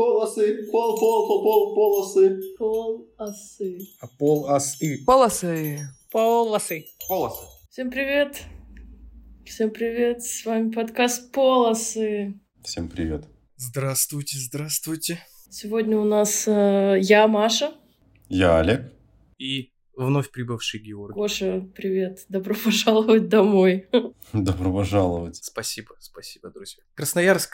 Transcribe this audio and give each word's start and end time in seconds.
Полосы, 0.00 0.66
пол, 0.72 0.98
пол, 0.98 1.28
пол, 1.28 1.42
пол, 1.42 1.74
полосы. 1.74 2.40
Полосы. 2.56 3.80
А 4.00 4.06
пол 4.06 4.48
асы. 4.48 5.04
Полосы. 5.04 5.80
Полосы. 6.10 6.86
Полосы. 7.06 7.44
Всем 7.70 7.90
привет. 7.90 8.42
Всем 9.44 9.70
привет. 9.70 10.22
С 10.22 10.46
вами 10.46 10.70
подкаст 10.70 11.30
Полосы. 11.32 12.40
Всем 12.64 12.88
привет. 12.88 13.26
Здравствуйте, 13.56 14.38
здравствуйте. 14.38 15.18
Сегодня 15.50 15.98
у 15.98 16.04
нас 16.04 16.48
э, 16.48 16.96
я, 17.02 17.28
Маша. 17.28 17.74
Я 18.30 18.58
Олег. 18.60 18.90
И 19.36 19.70
вновь 19.94 20.30
прибывший 20.30 20.80
Георгий. 20.80 21.14
Гоша, 21.14 21.68
привет. 21.76 22.24
Добро 22.30 22.54
пожаловать 22.54 23.28
домой. 23.28 23.86
Добро 24.32 24.72
пожаловать. 24.72 25.36
Спасибо, 25.36 25.94
спасибо, 26.00 26.48
друзья. 26.48 26.82
Красноярск 26.94 27.52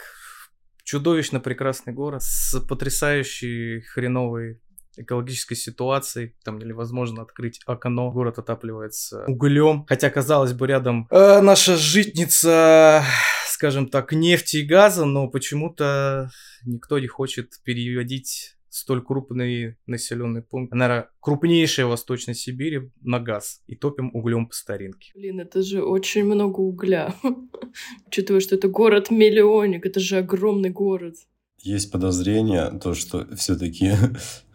чудовищно 0.86 1.40
прекрасный 1.40 1.92
город 1.92 2.22
с 2.22 2.60
потрясающей 2.60 3.80
хреновой 3.82 4.60
экологической 4.96 5.56
ситуацией, 5.56 6.34
там 6.44 6.58
невозможно 6.58 7.22
открыть 7.22 7.60
окно, 7.66 8.10
город 8.10 8.38
отапливается 8.38 9.24
углем, 9.26 9.84
хотя, 9.86 10.08
казалось 10.08 10.54
бы, 10.54 10.66
рядом 10.66 11.06
э, 11.10 11.40
наша 11.42 11.76
житница, 11.76 13.04
скажем 13.48 13.88
так, 13.88 14.12
нефти 14.12 14.58
и 14.58 14.66
газа, 14.66 15.04
но 15.04 15.28
почему-то 15.28 16.30
никто 16.64 16.98
не 16.98 17.08
хочет 17.08 17.54
переводить 17.64 18.55
столь 18.76 19.02
крупный 19.02 19.76
населенный 19.86 20.42
пункт, 20.42 20.74
наверное, 20.74 21.08
крупнейшая 21.20 21.86
в 21.86 21.90
Восточной 21.90 22.34
Сибири 22.34 22.90
на 23.00 23.18
газ 23.18 23.62
и 23.66 23.74
топим 23.74 24.10
углем 24.14 24.46
по 24.46 24.54
старинке. 24.54 25.12
Блин, 25.14 25.40
это 25.40 25.62
же 25.62 25.82
очень 25.82 26.24
много 26.24 26.60
угля. 26.60 27.14
Учитывая, 28.06 28.40
что 28.40 28.54
это 28.54 28.68
город-миллионник, 28.68 29.86
это 29.86 29.98
же 29.98 30.18
огромный 30.18 30.70
город. 30.70 31.14
Есть 31.58 31.90
подозрение, 31.90 32.78
то, 32.78 32.94
что 32.94 33.26
все-таки 33.36 33.92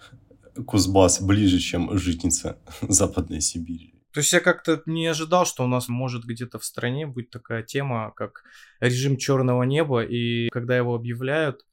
Кузбасс 0.68 1.22
ближе, 1.22 1.58
чем 1.58 1.98
житница 1.98 2.60
Западной 2.82 3.42
Сибири. 3.42 3.96
То 4.14 4.20
есть 4.20 4.34
я 4.34 4.40
как-то 4.40 4.84
не 4.86 5.08
ожидал, 5.08 5.46
что 5.46 5.64
у 5.64 5.68
нас 5.68 5.88
может 5.88 6.26
где-то 6.26 6.60
в 6.60 6.66
стране 6.66 7.08
быть 7.08 7.30
такая 7.32 7.64
тема, 7.64 8.14
как 8.16 8.44
режим 8.82 9.18
черного 9.18 9.64
неба, 9.64 10.04
и 10.04 10.50
когда 10.50 10.78
его 10.78 10.94
объявляют, 10.94 11.66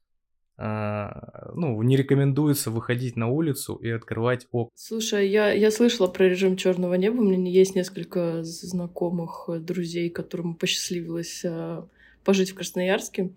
ну, 0.61 1.81
не 1.83 1.95
рекомендуется 1.95 2.69
выходить 2.69 3.15
на 3.15 3.29
улицу 3.29 3.75
и 3.75 3.89
открывать 3.89 4.47
окна. 4.51 4.71
Слушай, 4.75 5.29
я, 5.29 5.51
я 5.53 5.71
слышала 5.71 6.07
про 6.07 6.25
режим 6.25 6.57
черного 6.57 6.95
неба. 6.95 7.21
У 7.21 7.23
меня 7.23 7.49
есть 7.49 7.75
несколько 7.75 8.43
знакомых 8.43 9.45
э, 9.47 9.59
друзей, 9.59 10.09
которым 10.09 10.55
посчастливилось 10.55 11.43
а, 11.45 11.87
пожить 12.23 12.51
в 12.51 12.55
Красноярске. 12.55 13.31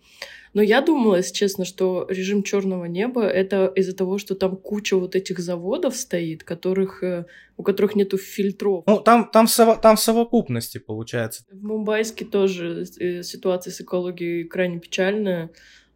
Но 0.55 0.63
я 0.63 0.83
думала, 0.83 1.17
если 1.17 1.33
честно, 1.33 1.65
что 1.65 2.07
режим 2.11 2.43
черного 2.43 2.85
неба 2.85 3.23
это 3.23 3.73
из-за 3.75 3.97
того, 3.97 4.19
что 4.19 4.35
там 4.35 4.57
куча 4.57 4.97
вот 4.97 5.17
этих 5.17 5.39
заводов 5.39 5.97
стоит, 5.97 6.45
которых, 6.45 7.03
э, 7.03 7.27
у 7.57 7.63
которых 7.63 7.95
нету 7.95 8.19
фильтров. 8.19 8.85
Ну, 8.87 9.01
там, 9.01 9.31
там, 9.33 9.47
сово, 9.47 9.77
там 9.77 9.97
совокупности 9.97 10.79
получается. 10.79 11.45
В 11.51 11.63
Мумбайске 11.63 12.25
тоже 12.25 12.85
э, 12.99 13.23
ситуация 13.23 13.73
с 13.73 13.81
экологией 13.81 14.45
крайне 14.45 14.79
печальная. 14.79 15.51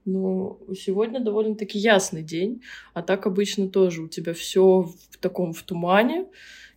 Но 0.06 0.60
сегодня 0.74 1.18
довольно-таки 1.18 1.78
ясный 1.78 2.22
день, 2.22 2.62
а 2.94 3.02
так 3.02 3.26
обычно 3.26 3.68
тоже 3.68 4.02
у 4.02 4.08
тебя 4.08 4.34
все 4.34 4.82
в 5.10 5.18
таком 5.18 5.52
в 5.52 5.62
тумане. 5.64 6.26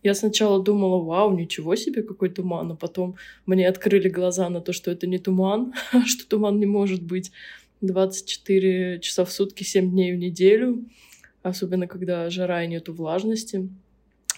Я 0.02 0.14
сначала 0.14 0.60
думала, 0.60 1.00
вау, 1.00 1.30
ничего 1.36 1.76
себе, 1.76 2.02
какой 2.02 2.30
туман, 2.30 2.72
а 2.72 2.74
потом 2.74 3.14
мне 3.46 3.68
открыли 3.68 4.08
глаза 4.08 4.48
на 4.48 4.60
то, 4.60 4.72
что 4.72 4.90
это 4.90 5.06
не 5.06 5.18
туман, 5.18 5.72
что 6.06 6.28
туман 6.28 6.58
не 6.58 6.66
может 6.66 7.02
быть 7.02 7.30
24 7.82 8.98
часа 8.98 9.24
в 9.24 9.30
сутки, 9.30 9.62
7 9.62 9.90
дней 9.90 10.12
в 10.12 10.18
неделю, 10.18 10.84
особенно 11.42 11.86
когда 11.86 12.28
жара 12.30 12.64
и 12.64 12.68
нету 12.68 12.92
влажности. 12.92 13.68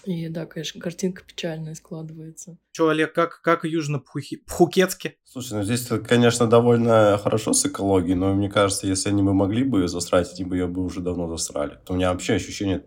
И 0.05 0.27
да, 0.27 0.45
конечно, 0.45 0.81
картинка 0.81 1.23
печальная 1.23 1.75
складывается. 1.75 2.57
Че, 2.71 2.89
Олег, 2.89 3.13
как, 3.13 3.41
как 3.41 3.63
южно-пхукетске? 3.63 5.15
Слушай, 5.23 5.59
ну 5.59 5.63
здесь, 5.63 5.87
конечно, 6.07 6.47
довольно 6.47 7.17
хорошо 7.21 7.53
с 7.53 7.65
экологией, 7.65 8.15
но 8.15 8.33
мне 8.33 8.49
кажется, 8.49 8.85
если 8.85 9.09
они 9.09 9.23
бы 9.23 9.33
могли 9.33 9.63
бы 9.63 9.81
ее 9.81 9.87
засрать, 9.87 10.33
они 10.33 10.43
бы 10.43 10.57
ее 10.57 10.67
бы 10.67 10.83
уже 10.83 10.99
давно 10.99 11.27
засрали. 11.27 11.77
То 11.85 11.93
у 11.93 11.95
меня 11.95 12.11
вообще 12.11 12.33
ощущение 12.33 12.85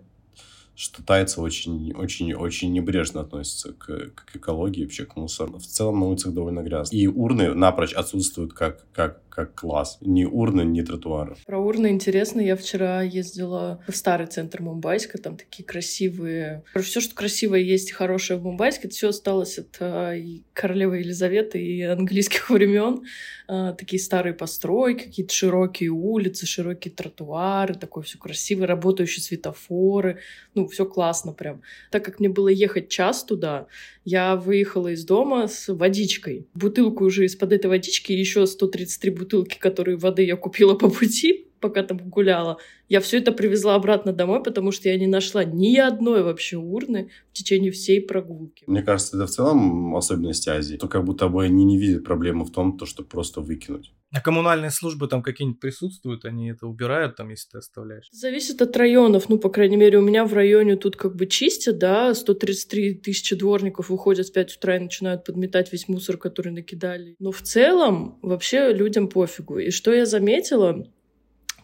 что 0.77 1.03
тайцы 1.03 1.41
очень, 1.41 1.95
очень, 1.95 2.35
очень 2.35 2.71
небрежно 2.71 3.23
относятся 3.23 3.73
к, 3.73 4.11
к 4.15 4.37
экологии, 4.37 4.85
вообще 4.85 5.07
к 5.07 5.17
мусору. 5.17 5.59
В 5.59 5.67
целом 5.67 6.01
на 6.01 6.07
улицах 6.07 6.35
довольно 6.35 6.61
грязно. 6.61 6.95
И 6.95 7.07
урны 7.07 7.55
напрочь 7.55 7.95
отсутствуют 7.95 8.53
как, 8.53 8.85
как, 8.93 9.23
как 9.31 9.55
класс. 9.55 9.97
Ни 10.03 10.27
урны, 10.27 10.63
ни 10.63 10.83
тротуары. 10.83 11.37
Про 11.47 11.59
урны 11.59 11.89
интересно. 11.89 12.41
Я 12.41 12.57
вчера 12.57 13.01
ездила 13.01 13.83
в 13.89 13.97
старый 13.97 14.27
центр 14.27 14.61
Мумбайска. 14.61 15.17
Там 15.17 15.39
такие 15.39 15.65
красивые... 15.65 16.63
Все, 16.79 17.01
что 17.01 17.15
красивое 17.15 17.61
есть 17.61 17.89
и 17.89 17.95
хорошее 17.95 18.39
в 18.39 18.43
Мумбайске, 18.43 18.89
это 18.89 18.95
все 18.95 19.09
осталось 19.09 19.59
от 19.59 19.77
э, 19.81 20.41
королевы 20.53 20.99
Елизаветы 20.99 21.59
и 21.59 21.81
английских 21.83 22.51
времен. 22.51 23.03
Э, 23.49 23.75
такие 23.79 23.99
старые 23.99 24.35
постройки, 24.35 25.05
какие-то 25.05 25.33
широкие 25.33 25.89
улицы, 25.89 26.45
широкие 26.45 26.93
тротуары, 26.93 27.75
такое 27.75 28.05
все 28.05 28.19
красивое, 28.19 28.67
работающие 28.67 29.23
светофоры. 29.23 30.21
Ну, 30.55 30.66
все 30.67 30.87
классно 30.87 31.33
прям. 31.33 31.63
Так 31.91 32.05
как 32.05 32.21
мне 32.21 32.29
было 32.29 32.49
ехать 32.49 32.89
час 32.89 33.25
туда, 33.25 33.67
я 34.05 34.37
выехала 34.37 34.89
из 34.89 35.05
дома 35.05 35.47
с 35.49 35.73
водичкой. 35.73 36.47
Бутылку 36.55 37.05
уже 37.05 37.25
из-под 37.27 37.53
этой 37.53 37.67
водички, 37.67 38.13
еще 38.13 38.47
133 38.47 39.11
бутылки 39.11 39.37
бутылки, 39.37 39.59
которые 39.59 39.97
воды 39.97 40.25
я 40.25 40.37
купила 40.37 40.75
по 40.75 40.89
пути, 40.89 41.47
пока 41.61 41.83
там 41.83 41.99
гуляла, 41.99 42.59
я 42.89 43.01
все 43.01 43.19
это 43.19 43.33
привезла 43.33 43.75
обратно 43.75 44.13
домой, 44.13 44.43
потому 44.43 44.71
что 44.71 44.89
я 44.89 44.99
не 44.99 45.07
нашла 45.07 45.45
ни 45.45 45.77
одной 45.77 46.23
вообще 46.23 46.57
урны 46.57 47.11
в 47.31 47.33
течение 47.33 47.73
всей 47.73 48.01
прогулки. 48.01 48.65
Мне 48.67 48.83
кажется, 48.83 49.17
это 49.17 49.27
в 49.27 49.31
целом 49.31 49.97
особенность 49.97 50.47
Азии. 50.49 50.77
То 50.77 50.89
как 50.89 51.05
будто 51.05 51.29
бы 51.29 51.45
они 51.45 51.65
не 51.65 51.79
видят 51.79 52.05
проблемы 52.05 52.45
в 52.45 52.53
том, 52.53 52.79
то, 52.79 52.87
что 52.87 53.03
просто 53.03 53.41
выкинуть. 53.41 53.93
А 54.13 54.21
коммунальные 54.21 54.71
службы 54.71 55.09
там 55.09 55.23
какие-нибудь 55.23 55.61
присутствуют, 55.61 56.25
они 56.25 56.51
это 56.51 56.67
убирают 56.67 57.17
там, 57.17 57.29
если 57.31 57.51
ты 57.51 57.59
оставляешь? 57.59 58.09
Зависит 58.13 58.63
от 58.63 58.77
районов. 58.77 59.29
Ну, 59.29 59.39
по 59.39 59.51
крайней 59.51 59.77
мере, 59.77 59.99
у 59.99 60.03
меня 60.03 60.25
в 60.25 60.33
районе 60.33 60.77
тут 60.77 60.97
как 60.97 61.17
бы 61.17 61.27
чистят, 61.27 61.79
да, 61.79 62.15
133 62.15 62.95
тысячи 62.95 63.35
дворников 63.35 63.91
выходят 63.91 64.27
в 64.27 64.33
5 64.33 64.57
утра 64.57 64.77
и 64.77 64.81
начинают 64.81 65.25
подметать 65.25 65.73
весь 65.73 65.89
мусор, 65.89 66.19
который 66.19 66.53
накидали. 66.53 67.17
Но 67.19 67.33
в 67.33 67.43
целом 67.43 68.19
вообще 68.23 68.73
людям 68.73 69.09
пофигу. 69.09 69.59
И 69.59 69.71
что 69.71 69.93
я 69.93 70.07
заметила, 70.07 70.87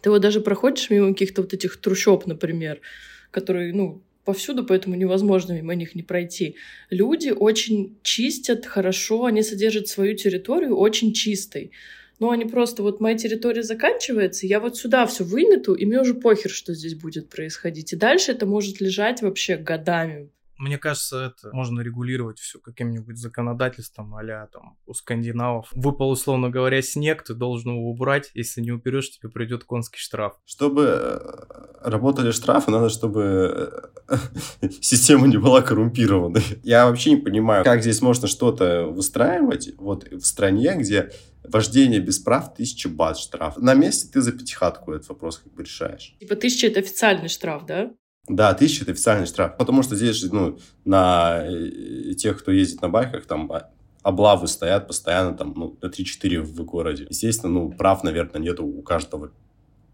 ты 0.02 0.10
вот 0.10 0.20
даже 0.20 0.40
проходишь 0.40 0.90
мимо 0.90 1.08
каких-то 1.12 1.42
вот 1.42 1.54
этих 1.54 1.76
трущоб, 1.78 2.26
например, 2.26 2.80
которые, 3.30 3.72
ну, 3.72 4.02
повсюду, 4.24 4.64
поэтому 4.64 4.94
невозможно 4.94 5.52
мимо 5.52 5.74
них 5.74 5.94
не 5.94 6.02
пройти. 6.02 6.56
Люди 6.90 7.30
очень 7.30 7.96
чистят 8.02 8.66
хорошо, 8.66 9.24
они 9.24 9.42
содержат 9.42 9.88
свою 9.88 10.16
территорию 10.16 10.76
очень 10.76 11.12
чистой. 11.12 11.72
Но 12.18 12.30
они 12.30 12.44
просто, 12.44 12.82
вот 12.82 13.00
моя 13.00 13.16
территория 13.16 13.62
заканчивается, 13.64 14.46
я 14.46 14.60
вот 14.60 14.76
сюда 14.76 15.06
все 15.06 15.24
вымету, 15.24 15.74
и 15.74 15.86
мне 15.86 16.00
уже 16.00 16.14
похер, 16.14 16.50
что 16.50 16.72
здесь 16.72 16.94
будет 16.94 17.28
происходить. 17.28 17.92
И 17.92 17.96
дальше 17.96 18.30
это 18.32 18.46
может 18.46 18.80
лежать 18.80 19.22
вообще 19.22 19.56
годами. 19.56 20.28
Мне 20.62 20.78
кажется, 20.78 21.32
это 21.34 21.52
можно 21.52 21.80
регулировать 21.80 22.38
все 22.38 22.60
каким-нибудь 22.60 23.18
законодательством, 23.18 24.14
а 24.14 24.46
там 24.46 24.78
у 24.86 24.94
скандинавов. 24.94 25.68
Выпал, 25.72 26.10
условно 26.10 26.50
говоря, 26.50 26.80
снег, 26.82 27.24
ты 27.24 27.34
должен 27.34 27.72
его 27.72 27.90
убрать. 27.90 28.30
Если 28.34 28.60
не 28.60 28.70
уберешь, 28.70 29.10
тебе 29.10 29.28
придет 29.28 29.64
конский 29.64 29.98
штраф. 29.98 30.34
Чтобы 30.44 30.84
э, 30.84 31.18
работали 31.80 32.30
штрафы, 32.30 32.70
надо, 32.70 32.90
чтобы 32.90 33.82
э, 34.08 34.16
система 34.80 35.26
не 35.26 35.36
была 35.36 35.62
коррумпированной. 35.62 36.44
Я 36.62 36.86
вообще 36.86 37.10
не 37.10 37.16
понимаю, 37.16 37.64
как 37.64 37.80
здесь 37.80 38.00
можно 38.00 38.28
что-то 38.28 38.86
выстраивать 38.86 39.70
вот 39.78 40.08
в 40.12 40.24
стране, 40.24 40.76
где 40.76 41.10
вождение 41.42 41.98
без 41.98 42.20
прав 42.20 42.52
1000 42.52 42.88
бат 42.88 43.18
штраф. 43.18 43.56
На 43.56 43.74
месте 43.74 44.08
ты 44.12 44.20
за 44.20 44.30
пятихатку 44.30 44.92
этот 44.92 45.08
вопрос 45.08 45.38
как 45.38 45.52
бы 45.54 45.64
решаешь. 45.64 46.14
Типа 46.20 46.36
тысяча 46.36 46.68
это 46.68 46.78
официальный 46.78 47.28
штраф, 47.28 47.66
да? 47.66 47.90
Да, 48.28 48.54
тысяча– 48.54 48.82
это 48.84 48.92
официальный 48.92 49.26
штраф. 49.26 49.56
Потому 49.56 49.82
что 49.82 49.96
здесь 49.96 50.22
ну, 50.30 50.58
на 50.84 51.42
э, 51.44 52.14
тех, 52.14 52.38
кто 52.38 52.52
ездит 52.52 52.80
на 52.80 52.88
байках, 52.88 53.26
там 53.26 53.50
а, 53.50 53.70
облавы 54.02 54.46
стоят 54.46 54.86
постоянно, 54.86 55.36
там, 55.36 55.54
ну, 55.56 55.76
на 55.82 55.86
3-4 55.86 56.40
в 56.40 56.64
городе. 56.64 57.06
Естественно, 57.10 57.52
ну, 57.52 57.72
прав, 57.72 58.04
наверное, 58.04 58.40
нету 58.40 58.64
у 58.64 58.82
каждого 58.82 59.32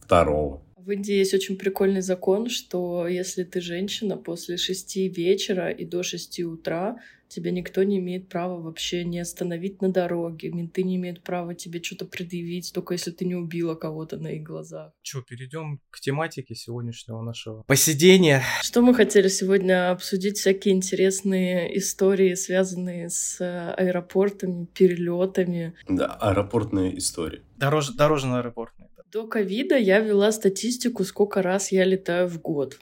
второго. 0.01 0.63
В 0.89 0.91
Индии 0.91 1.17
есть 1.17 1.35
очень 1.35 1.59
прикольный 1.59 2.01
закон, 2.01 2.49
что 2.49 3.07
если 3.07 3.45
ты 3.45 3.61
женщина 3.61 4.17
после 4.17 4.57
шести 4.57 5.07
вечера 5.07 5.69
и 5.69 5.85
до 5.85 6.03
шести 6.03 6.47
утра, 6.47 6.97
тебя 7.29 7.51
никто 7.51 7.83
не 7.83 7.99
имеет 7.99 8.31
права 8.31 8.59
вообще 8.59 9.05
не 9.05 9.21
остановить 9.21 9.83
на 9.83 9.93
дороге, 9.93 10.49
менты 10.49 10.83
не 10.83 10.97
имеют 10.97 11.23
права 11.23 11.55
тебе 11.55 11.83
что-то 11.83 12.07
предъявить, 12.07 12.73
только 12.73 12.95
если 12.95 13.11
ты 13.11 13.27
не 13.27 13.35
убила 13.35 13.75
кого-то 13.75 14.17
на 14.17 14.29
их 14.29 14.43
глазах. 14.43 14.93
Че, 15.03 15.21
перейдем 15.21 15.83
к 15.91 16.01
тематике 16.01 16.55
сегодняшнего 16.55 17.21
нашего 17.21 17.65
посидения. 17.65 18.43
Что 18.63 18.81
мы 18.81 18.95
хотели 18.95 19.29
сегодня 19.29 19.91
обсудить? 19.91 20.39
Всякие 20.39 20.73
интересные 20.73 21.77
истории, 21.77 22.33
связанные 22.33 23.11
с 23.11 23.39
аэропортами, 23.77 24.65
перелетами. 24.65 25.75
Да, 25.87 26.15
аэропортные 26.15 26.97
истории. 26.97 27.43
Дорож... 27.59 27.91
Дорожно-аэропортные. 27.91 28.88
До 29.11 29.27
ковида 29.27 29.77
я 29.79 30.01
вела 30.01 30.33
статистику, 30.33 31.03
сколько 31.03 31.41
раз 31.41 31.73
я 31.73 31.85
летаю 31.85 32.29
в 32.29 32.43
год. 32.43 32.79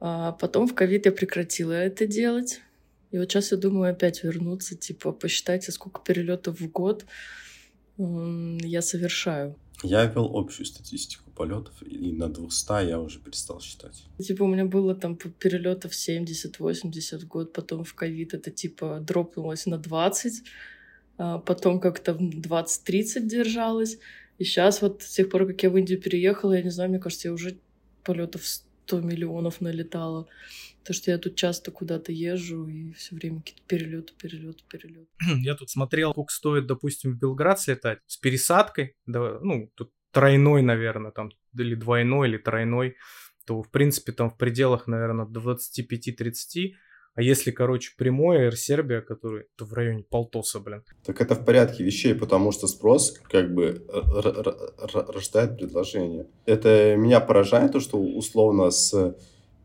А 0.00 0.32
потом 0.32 0.66
в 0.66 0.74
ковид 0.74 1.06
я 1.06 1.12
прекратила 1.12 1.72
это 1.72 2.06
делать. 2.06 2.60
И 3.12 3.18
вот 3.18 3.30
сейчас 3.30 3.52
я 3.52 3.56
думаю 3.56 3.92
опять 3.92 4.24
вернуться, 4.24 4.76
типа, 4.76 5.12
посчитайте, 5.12 5.70
сколько 5.70 6.00
перелетов 6.02 6.60
в 6.60 6.68
год 6.72 7.06
я 7.98 8.82
совершаю. 8.82 9.54
Я 9.84 10.06
вел 10.06 10.36
общую 10.36 10.66
статистику 10.66 11.30
полетов, 11.30 11.74
и 11.82 12.10
на 12.10 12.28
200 12.28 12.88
я 12.88 12.98
уже 12.98 13.20
перестал 13.20 13.60
считать. 13.60 14.02
Типа 14.18 14.42
у 14.42 14.48
меня 14.48 14.64
было 14.64 14.96
там 14.96 15.16
перелетов 15.16 15.92
70-80 15.92 17.18
в 17.18 17.28
год, 17.28 17.52
потом 17.52 17.84
в 17.84 17.94
ковид 17.94 18.34
это 18.34 18.50
типа 18.50 18.98
дропнулось 19.00 19.66
на 19.66 19.78
20, 19.78 20.42
а 21.18 21.38
потом 21.38 21.78
как-то 21.78 22.12
20-30 22.12 23.20
держалось. 23.20 23.98
И 24.38 24.44
сейчас 24.44 24.82
вот 24.82 25.02
с 25.02 25.14
тех 25.14 25.30
пор, 25.30 25.46
как 25.46 25.62
я 25.62 25.70
в 25.70 25.76
Индию 25.76 26.00
переехала, 26.00 26.52
я 26.52 26.62
не 26.62 26.70
знаю, 26.70 26.90
мне 26.90 26.98
кажется, 26.98 27.28
я 27.28 27.34
уже 27.34 27.58
полетов 28.04 28.44
100 28.44 29.00
миллионов 29.00 29.60
налетала. 29.60 30.28
То, 30.84 30.92
что 30.92 31.10
я 31.10 31.18
тут 31.18 31.34
часто 31.34 31.72
куда-то 31.72 32.12
езжу 32.12 32.68
и 32.68 32.92
все 32.92 33.16
время 33.16 33.40
какие-то 33.40 33.62
перелеты, 33.66 34.12
перелеты, 34.16 34.62
перелеты. 34.68 35.08
Я 35.42 35.56
тут 35.56 35.68
смотрел, 35.68 36.12
сколько 36.12 36.32
стоит, 36.32 36.66
допустим, 36.68 37.14
в 37.14 37.18
Белград 37.18 37.60
слетать 37.60 37.98
с 38.06 38.16
пересадкой, 38.16 38.94
да, 39.04 39.40
ну, 39.42 39.72
тут 39.74 39.90
тройной, 40.12 40.62
наверное, 40.62 41.10
там, 41.10 41.32
или 41.58 41.74
двойной, 41.74 42.28
или 42.28 42.36
тройной, 42.36 42.94
то, 43.46 43.62
в 43.62 43.70
принципе, 43.70 44.12
там 44.12 44.30
в 44.30 44.36
пределах, 44.36 44.86
наверное, 44.86 45.26
25-30, 45.26 46.74
а 47.16 47.22
если, 47.22 47.50
короче, 47.50 47.92
прямой 47.96 48.46
Air 48.46 48.56
Сербия, 48.56 49.00
который 49.00 49.46
то 49.56 49.64
в 49.64 49.72
районе 49.72 50.04
полтоса, 50.04 50.60
блин. 50.60 50.82
Так 51.04 51.20
это 51.22 51.34
в 51.34 51.44
порядке 51.46 51.82
вещей, 51.82 52.14
потому 52.14 52.52
что 52.52 52.66
спрос 52.66 53.18
как 53.30 53.54
бы 53.54 53.82
рождает 55.08 55.56
предложение. 55.56 56.26
Это 56.44 56.94
меня 56.96 57.20
поражает, 57.20 57.72
то, 57.72 57.80
что 57.80 57.98
условно 57.98 58.70
с 58.70 59.16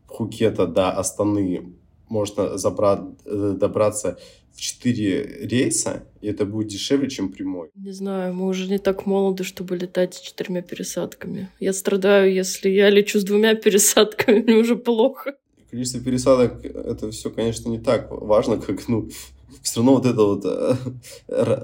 Пхукета 0.08 0.66
до 0.66 0.90
Астаны 0.90 1.74
можно 2.08 2.56
забрать, 2.58 3.00
э, 3.24 3.54
добраться 3.56 4.18
в 4.52 4.60
4 4.60 5.46
рейса, 5.46 6.04
и 6.20 6.28
это 6.28 6.44
будет 6.44 6.68
дешевле, 6.68 7.08
чем 7.08 7.32
прямой. 7.32 7.70
Не 7.74 7.92
знаю, 7.92 8.34
мы 8.34 8.46
уже 8.46 8.68
не 8.68 8.78
так 8.78 9.06
молоды, 9.06 9.44
чтобы 9.44 9.76
летать 9.76 10.14
с 10.14 10.20
четырьмя 10.20 10.62
пересадками. 10.62 11.48
Я 11.60 11.72
страдаю, 11.72 12.32
если 12.32 12.68
я 12.68 12.90
лечу 12.90 13.18
с 13.18 13.24
двумя 13.24 13.54
пересадками, 13.64 14.40
мне 14.40 14.54
уже 14.54 14.76
плохо. 14.76 15.34
Количество 15.72 16.00
пересадок, 16.00 16.64
это 16.64 17.10
все, 17.10 17.30
конечно, 17.30 17.70
не 17.70 17.80
так 17.80 18.08
важно, 18.10 18.58
как, 18.58 18.86
ну, 18.88 19.08
все 19.62 19.80
равно 19.80 19.94
вот 19.94 20.06
это 20.06 20.22
вот 20.22 20.44
э, 20.44 20.76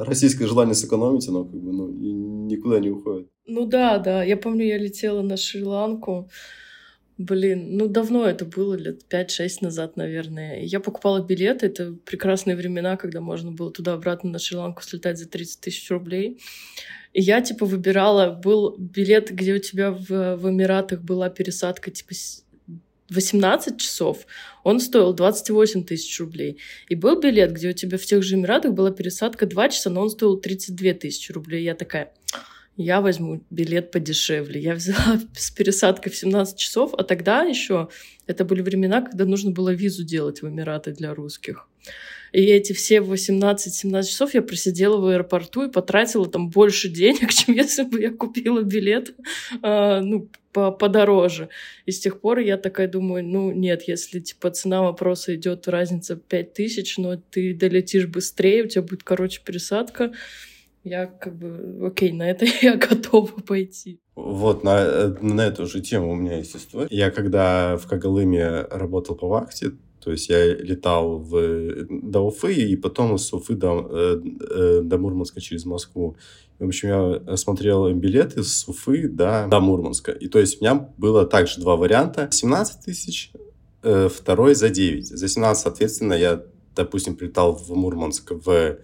российское 0.05 0.46
желание 0.46 0.75
сэкономить, 0.75 1.28
оно 1.28 1.44
как 1.44 1.60
бы, 1.60 1.72
ну, 1.72 1.88
никуда 1.88 2.81
не 2.81 2.88
уходит. 2.88 3.28
Ну 3.46 3.66
да, 3.66 3.99
да. 3.99 4.25
Я 4.25 4.38
помню, 4.38 4.66
я 4.66 4.78
летела 4.78 5.20
на 5.22 5.37
Шри-Ланку, 5.37 6.31
Блин, 7.19 7.76
ну 7.76 7.88
давно 7.88 8.28
это 8.28 8.44
было, 8.44 8.75
лет 8.75 9.02
5-6 9.10 9.58
назад, 9.62 9.96
наверное. 9.96 10.61
Я 10.62 10.78
покупала 10.78 11.20
билеты, 11.20 11.66
это 11.66 11.96
прекрасные 12.04 12.54
времена, 12.54 12.96
когда 12.96 13.20
можно 13.20 13.50
было 13.50 13.72
туда-обратно 13.72 14.31
на 14.31 14.38
Шри-Ланку 14.38 14.82
слетать 14.84 15.19
за 15.19 15.28
30 15.28 15.61
тысяч 15.61 15.90
рублей. 15.90 16.40
И 17.12 17.20
я, 17.20 17.40
типа, 17.40 17.66
выбирала, 17.66 18.31
был 18.31 18.76
билет, 18.78 19.32
где 19.32 19.54
у 19.54 19.58
тебя 19.58 19.90
в, 19.90 20.37
в 20.37 20.49
Эмиратах 20.49 21.02
была 21.02 21.28
пересадка, 21.28 21.90
типа, 21.90 22.14
18 23.10 23.81
часов, 23.81 24.26
он 24.64 24.81
стоил 24.81 25.12
28 25.12 25.84
тысяч 25.84 26.19
рублей. 26.20 26.58
И 26.88 26.94
был 26.94 27.20
билет, 27.20 27.52
где 27.52 27.70
у 27.70 27.72
тебя 27.72 27.99
в 27.99 28.02
тех 28.02 28.22
же 28.22 28.37
Эмиратах 28.37 28.72
была 28.72 28.90
пересадка 28.90 29.46
2 29.46 29.69
часа, 29.70 29.90
но 29.90 30.02
он 30.02 30.10
стоил 30.10 30.37
32 30.37 30.93
тысячи 30.94 31.32
рублей. 31.32 31.64
Я 31.64 31.75
такая, 31.75 32.12
я 32.76 33.00
возьму 33.00 33.43
билет 33.50 33.90
подешевле. 33.90 34.60
Я 34.60 34.75
взяла 34.75 35.20
с 35.34 35.50
пересадкой 35.50 36.12
в 36.12 36.16
17 36.16 36.56
часов, 36.56 36.94
а 36.96 37.02
тогда 37.02 37.43
еще 37.43 37.88
это 38.26 38.44
были 38.44 38.62
времена, 38.62 39.02
когда 39.02 39.25
нужно 39.25 39.50
было 39.50 39.70
визу 39.70 40.04
делать 40.04 40.43
в 40.43 40.49
Эмираты 40.49 40.93
для 40.93 41.14
русских. 41.14 41.69
И 42.32 42.42
эти 42.42 42.72
все 42.72 42.98
18-17 42.98 44.02
часов 44.04 44.34
я 44.34 44.42
просидела 44.42 44.98
в 44.98 45.06
аэропорту 45.06 45.64
и 45.64 45.70
потратила 45.70 46.26
там 46.26 46.50
больше 46.50 46.88
денег, 46.88 47.30
чем 47.32 47.54
если 47.54 47.84
бы 47.84 48.00
я 48.00 48.10
купила 48.10 48.62
билет 48.62 49.14
э, 49.62 50.00
ну, 50.00 50.28
по 50.52 50.70
подороже. 50.70 51.48
И 51.86 51.92
с 51.92 52.00
тех 52.00 52.20
пор 52.20 52.38
я 52.38 52.56
такая 52.56 52.88
думаю, 52.88 53.25
ну 53.25 53.52
нет, 53.52 53.82
если 53.86 54.20
типа 54.20 54.50
цена 54.50 54.82
вопроса 54.82 55.34
идет 55.34 55.69
разница 55.69 56.16
5 56.16 56.52
тысяч, 56.52 56.98
но 56.98 57.16
ты 57.16 57.54
долетишь 57.54 58.06
быстрее, 58.06 58.64
у 58.64 58.69
тебя 58.69 58.82
будет 58.82 59.02
короче 59.02 59.40
пересадка, 59.44 60.12
я 60.84 61.06
как 61.06 61.36
бы, 61.36 61.86
окей, 61.86 62.12
на 62.12 62.30
это 62.30 62.46
я 62.62 62.76
готова 62.76 63.26
пойти. 63.26 64.00
Вот, 64.14 64.64
на, 64.64 65.08
на 65.20 65.42
эту 65.42 65.66
же 65.66 65.80
тему 65.80 66.12
у 66.12 66.16
меня 66.16 66.38
есть 66.38 66.56
история. 66.56 66.88
Я 66.90 67.10
когда 67.10 67.76
в 67.76 67.86
Кагалыме 67.86 68.62
работал 68.62 69.14
по 69.14 69.28
вахте, 69.28 69.72
то 70.00 70.12
есть 70.12 70.29
я 70.29 70.55
летал 70.55 71.19
в, 71.19 71.87
до 71.91 72.21
Уфы 72.21 72.55
и 72.55 72.77
потом 72.77 73.17
из 73.17 73.33
Уфы 73.33 73.55
до, 73.55 73.89
э, 73.91 74.21
э, 74.50 74.81
до 74.85 74.99
Мурманска 74.99 75.41
через 75.41 75.65
Москву. 75.65 76.17
В 76.59 76.67
общем, 76.67 77.21
я 77.27 77.37
смотрел 77.37 77.93
билеты 77.95 78.43
с 78.43 78.69
Уфы 78.69 79.09
до, 79.09 79.47
до 79.50 79.61
Мурманска. 79.61 80.12
И 80.12 80.29
то 80.29 80.39
есть 80.39 80.61
у 80.61 80.65
меня 80.65 80.89
было 80.97 81.27
также 81.27 81.61
два 81.61 81.77
варианта. 81.77 82.29
17 82.31 82.85
тысяч, 82.85 83.33
э, 83.83 84.09
второй 84.09 84.55
за 84.55 84.69
9. 84.69 85.06
За 85.06 85.29
17, 85.29 85.62
соответственно, 85.62 86.15
я, 86.15 86.43
допустим, 86.75 87.17
прилетал 87.17 87.55
в 87.55 87.71
Мурманск 87.75 88.33
в 88.33 88.79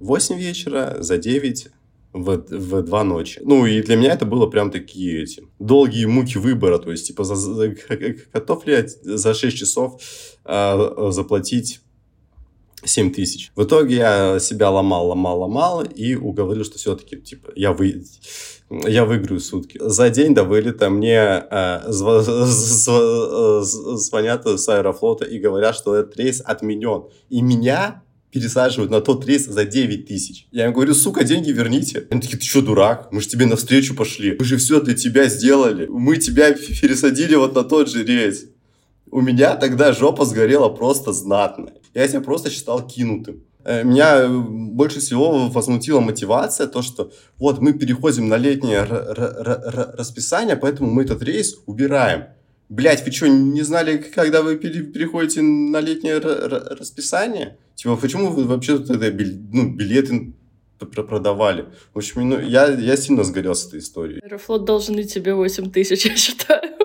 8 0.00 0.38
вечера, 0.38 0.96
за 1.00 1.18
9 1.18 1.68
в, 2.22 2.44
в 2.48 2.82
2 2.82 3.04
ночи. 3.04 3.40
Ну, 3.44 3.66
и 3.66 3.82
для 3.82 3.96
меня 3.96 4.12
это 4.12 4.24
было 4.24 4.46
прям 4.46 4.70
такие 4.70 5.22
эти 5.22 5.42
долгие 5.58 6.06
муки 6.06 6.38
выбора. 6.38 6.78
То 6.78 6.90
есть, 6.90 7.06
типа, 7.06 7.24
за, 7.24 7.36
за, 7.36 7.74
готов 8.32 8.66
ли 8.66 8.72
я 8.72 8.86
за 8.86 9.34
6 9.34 9.56
часов 9.56 10.00
э, 10.44 11.10
заплатить 11.10 11.80
7 12.84 13.12
тысяч. 13.12 13.50
В 13.56 13.64
итоге 13.64 13.96
я 13.96 14.38
себя 14.38 14.70
ломал, 14.70 15.08
ломал, 15.08 15.40
ломал 15.40 15.82
и 15.82 16.14
уговорил, 16.14 16.64
что 16.64 16.78
все-таки, 16.78 17.16
типа, 17.16 17.50
я, 17.56 17.72
вы... 17.72 18.04
я 18.70 19.04
выиграю 19.04 19.40
сутки. 19.40 19.78
За 19.80 20.10
день 20.10 20.34
до 20.34 20.44
вылета 20.44 20.90
мне 20.90 21.44
э, 21.50 21.80
зв... 21.88 23.62
звонят 23.98 24.46
с 24.46 24.68
аэрофлота 24.68 25.24
и 25.24 25.38
говорят, 25.38 25.74
что 25.74 25.94
этот 25.94 26.16
рейс 26.16 26.40
отменен. 26.44 27.04
И 27.28 27.42
меня 27.42 28.02
пересаживают 28.30 28.90
на 28.90 29.00
тот 29.00 29.26
рейс 29.26 29.46
за 29.46 29.64
9 29.64 30.06
тысяч. 30.06 30.46
Я 30.50 30.66
им 30.66 30.72
говорю, 30.72 30.94
сука, 30.94 31.24
деньги 31.24 31.50
верните. 31.50 32.06
Они 32.10 32.20
такие, 32.20 32.38
ты 32.38 32.44
что, 32.44 32.62
дурак? 32.62 33.08
Мы 33.12 33.20
же 33.20 33.28
тебе 33.28 33.46
навстречу 33.46 33.94
пошли. 33.94 34.36
Мы 34.38 34.44
же 34.44 34.56
все 34.56 34.80
для 34.80 34.94
тебя 34.94 35.26
сделали. 35.28 35.86
Мы 35.86 36.16
тебя 36.18 36.52
пересадили 36.52 37.34
вот 37.34 37.54
на 37.54 37.64
тот 37.64 37.88
же 37.88 38.04
рейс. 38.04 38.46
У 39.10 39.20
меня 39.20 39.56
тогда 39.56 39.92
жопа 39.92 40.24
сгорела 40.24 40.68
просто 40.68 41.12
знатно. 41.12 41.72
Я 41.94 42.06
себя 42.08 42.20
просто 42.20 42.50
считал 42.50 42.86
кинутым. 42.86 43.42
Э, 43.64 43.82
меня 43.82 44.28
больше 44.28 45.00
всего 45.00 45.48
возмутила 45.48 46.00
мотивация, 46.00 46.68
то, 46.68 46.82
что 46.82 47.10
вот 47.38 47.60
мы 47.60 47.72
переходим 47.72 48.28
на 48.28 48.36
летнее 48.36 48.82
расписание, 48.82 50.56
поэтому 50.56 50.90
мы 50.90 51.02
этот 51.02 51.22
рейс 51.22 51.56
убираем. 51.66 52.26
Блять, 52.68 53.04
вы 53.06 53.12
что, 53.12 53.28
не 53.28 53.62
знали, 53.62 53.98
когда 53.98 54.42
вы 54.42 54.56
переходите 54.56 55.40
на 55.42 55.80
летнее 55.80 56.18
расписание? 56.18 57.58
Типа, 57.76 57.96
почему 57.96 58.30
вы 58.30 58.44
вообще 58.44 58.78
тогда 58.78 59.06
ну, 59.08 59.70
билеты 59.70 60.32
продавали? 60.78 61.66
В 61.94 61.98
общем, 61.98 62.28
ну, 62.28 62.40
я, 62.40 62.66
я 62.66 62.96
сильно 62.96 63.22
сгорел 63.22 63.54
с 63.54 63.66
этой 63.68 63.78
историей. 63.78 64.20
Аэрофлот 64.20 64.64
должен 64.64 64.98
и 64.98 65.04
тебе 65.04 65.34
8 65.34 65.70
тысяч, 65.70 66.06
я 66.06 66.16
считаю. 66.16 66.75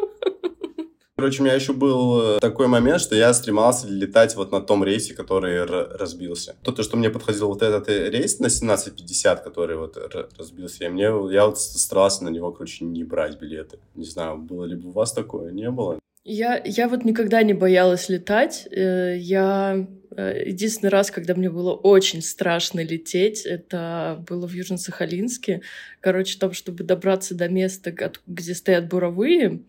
Короче, 1.21 1.43
у 1.43 1.45
меня 1.45 1.53
еще 1.53 1.73
был 1.73 2.37
э, 2.37 2.39
такой 2.39 2.65
момент, 2.65 2.99
что 2.99 3.15
я 3.15 3.31
стремался 3.35 3.87
летать 3.87 4.35
вот 4.35 4.51
на 4.51 4.59
том 4.59 4.83
рейсе, 4.83 5.13
который 5.13 5.63
разбился. 5.65 6.55
То, 6.63 6.71
то, 6.71 6.81
что 6.81 6.97
мне 6.97 7.11
подходил 7.11 7.47
вот 7.49 7.61
этот 7.61 7.89
э, 7.89 8.09
рейс 8.09 8.39
на 8.39 8.47
17.50, 8.47 9.43
который 9.43 9.77
вот 9.77 9.95
разбился, 10.35 10.85
и 10.85 10.89
мне, 10.89 11.03
я 11.31 11.45
вот 11.45 11.59
старался 11.59 12.23
на 12.23 12.29
него, 12.29 12.51
короче, 12.51 12.85
не 12.85 13.03
брать 13.03 13.39
билеты. 13.39 13.77
Не 13.93 14.05
знаю, 14.05 14.39
было 14.39 14.65
ли 14.65 14.75
бы 14.75 14.89
у 14.89 14.93
вас 14.93 15.13
такое, 15.13 15.51
не 15.51 15.69
было? 15.69 15.99
Я, 16.23 16.59
я 16.65 16.89
вот 16.89 17.05
никогда 17.05 17.43
не 17.43 17.53
боялась 17.53 18.09
летать. 18.09 18.67
Э, 18.71 19.15
я 19.15 19.87
единственный 20.17 20.89
раз, 20.89 21.11
когда 21.11 21.35
мне 21.35 21.51
было 21.51 21.73
очень 21.73 22.23
страшно 22.23 22.83
лететь, 22.83 23.45
это 23.45 24.25
было 24.27 24.47
в 24.47 24.53
Южно-Сахалинске. 24.55 25.61
Короче, 25.99 26.39
там, 26.39 26.53
чтобы 26.53 26.83
добраться 26.83 27.35
до 27.35 27.47
места, 27.47 27.93
где 28.25 28.55
стоят 28.55 28.89
буровые, 28.89 29.61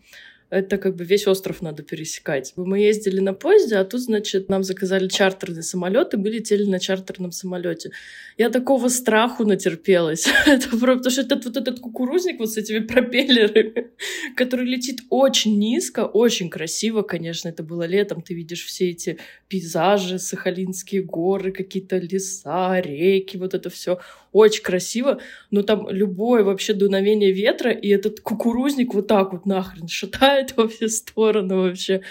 Это 0.52 0.76
как 0.76 0.96
бы 0.96 1.04
весь 1.04 1.26
остров 1.26 1.62
надо 1.62 1.82
пересекать. 1.82 2.52
Мы 2.56 2.80
ездили 2.80 3.20
на 3.20 3.32
поезде, 3.32 3.76
а 3.76 3.84
тут, 3.84 4.02
значит, 4.02 4.50
нам 4.50 4.64
заказали 4.64 5.08
чартерный 5.08 5.62
самолет, 5.62 6.12
и 6.12 6.18
мы 6.18 6.28
летели 6.28 6.64
на 6.64 6.78
чартерном 6.78 7.32
самолете. 7.32 7.90
Я 8.36 8.50
такого 8.50 8.88
страху 8.88 9.44
натерпелась. 9.44 10.26
это 10.46 10.68
потому 10.68 11.08
что 11.08 11.22
этот 11.22 11.46
вот 11.46 11.56
этот 11.56 11.80
кукурузник 11.80 12.38
вот 12.38 12.50
с 12.50 12.58
этими 12.58 12.80
пропеллерами, 12.80 13.92
который 14.36 14.66
летит 14.66 15.00
очень 15.08 15.58
низко, 15.58 16.04
очень 16.04 16.50
красиво, 16.50 17.00
конечно, 17.00 17.48
это 17.48 17.62
было 17.62 17.86
летом, 17.86 18.20
ты 18.20 18.34
видишь 18.34 18.66
все 18.66 18.90
эти 18.90 19.16
пейзажи, 19.48 20.18
Сахалинские 20.18 21.02
горы, 21.02 21.52
какие-то 21.52 21.96
леса, 21.96 22.78
реки, 22.78 23.38
вот 23.38 23.54
это 23.54 23.70
все 23.70 24.00
очень 24.32 24.62
красиво, 24.62 25.20
но 25.50 25.62
там 25.62 25.88
любое 25.90 26.42
вообще 26.42 26.72
дуновение 26.72 27.32
ветра, 27.32 27.70
и 27.70 27.88
этот 27.88 28.20
кукурузник 28.20 28.94
вот 28.94 29.06
так 29.06 29.32
вот 29.32 29.46
нахрен 29.46 29.88
шатает 29.88 30.41
во 30.56 30.68
все 30.68 30.88
стороны 30.88 31.54
вообще 31.56 32.02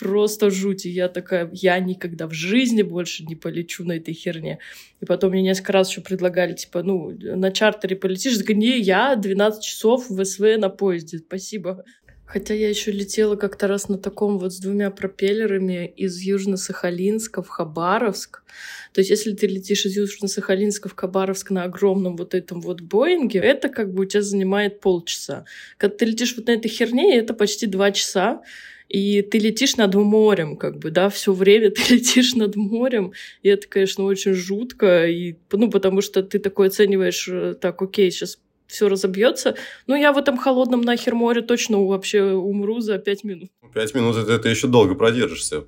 просто 0.00 0.50
жуть. 0.50 0.86
И 0.86 0.90
я 0.90 1.08
такая, 1.08 1.50
я 1.52 1.78
никогда 1.78 2.26
в 2.26 2.32
жизни 2.32 2.82
больше 2.82 3.24
не 3.24 3.36
полечу 3.36 3.84
на 3.84 3.92
этой 3.92 4.14
херне. 4.14 4.58
И 5.00 5.04
потом 5.04 5.30
мне 5.32 5.42
несколько 5.42 5.72
раз 5.72 5.90
еще 5.90 6.00
предлагали, 6.00 6.54
типа, 6.54 6.82
ну, 6.82 7.10
на 7.20 7.52
чартере 7.52 7.96
полетишь. 7.96 8.32
Я 8.32 8.38
такая, 8.38 8.56
не, 8.56 8.78
я 8.78 9.14
12 9.14 9.62
часов 9.62 10.08
в 10.08 10.24
СВ 10.24 10.56
на 10.58 10.70
поезде, 10.70 11.18
спасибо. 11.18 11.84
Хотя 12.32 12.54
я 12.54 12.68
еще 12.68 12.92
летела 12.92 13.34
как-то 13.34 13.66
раз 13.66 13.88
на 13.88 13.98
таком 13.98 14.38
вот 14.38 14.52
с 14.52 14.60
двумя 14.60 14.92
пропеллерами 14.92 15.92
из 15.96 16.20
Южно-Сахалинска 16.22 17.42
в 17.42 17.48
Хабаровск. 17.48 18.44
То 18.92 19.00
есть 19.00 19.10
если 19.10 19.32
ты 19.32 19.48
летишь 19.48 19.84
из 19.84 19.98
Южно-Сахалинска 19.98 20.88
в 20.88 20.94
Хабаровск 20.94 21.50
на 21.50 21.64
огромном 21.64 22.16
вот 22.16 22.34
этом 22.34 22.60
вот 22.60 22.82
Боинге, 22.82 23.40
это 23.40 23.68
как 23.68 23.92
бы 23.92 24.02
у 24.02 24.04
тебя 24.04 24.22
занимает 24.22 24.78
полчаса. 24.78 25.44
Когда 25.76 25.96
ты 25.96 26.04
летишь 26.04 26.36
вот 26.36 26.46
на 26.46 26.52
этой 26.52 26.68
херне, 26.68 27.18
это 27.18 27.34
почти 27.34 27.66
два 27.66 27.90
часа 27.90 28.42
и 28.88 29.22
ты 29.22 29.38
летишь 29.38 29.76
над 29.76 29.94
морем, 29.94 30.56
как 30.56 30.78
бы, 30.78 30.90
да, 30.90 31.08
все 31.10 31.32
время 31.32 31.70
ты 31.70 31.82
летишь 31.94 32.34
над 32.34 32.56
морем, 32.56 33.12
и 33.42 33.48
это, 33.48 33.68
конечно, 33.68 34.04
очень 34.04 34.34
жутко, 34.34 35.06
и, 35.06 35.36
ну, 35.52 35.70
потому 35.70 36.00
что 36.00 36.24
ты 36.24 36.40
такой 36.40 36.68
оцениваешь, 36.68 37.28
э, 37.28 37.54
так, 37.60 37.80
окей, 37.82 38.10
сейчас 38.10 38.40
все 38.70 38.88
разобьется. 38.88 39.56
Но 39.86 39.96
я 39.96 40.12
в 40.12 40.18
этом 40.18 40.38
холодном 40.38 40.80
нахер 40.80 41.14
море 41.14 41.42
точно 41.42 41.84
вообще 41.84 42.22
умру 42.22 42.80
за 42.80 42.98
пять 42.98 43.24
минут. 43.24 43.50
Пять 43.74 43.94
минут 43.94 44.16
это, 44.16 44.32
это 44.32 44.48
еще 44.48 44.66
долго 44.66 44.94
продержишься. 44.94 45.64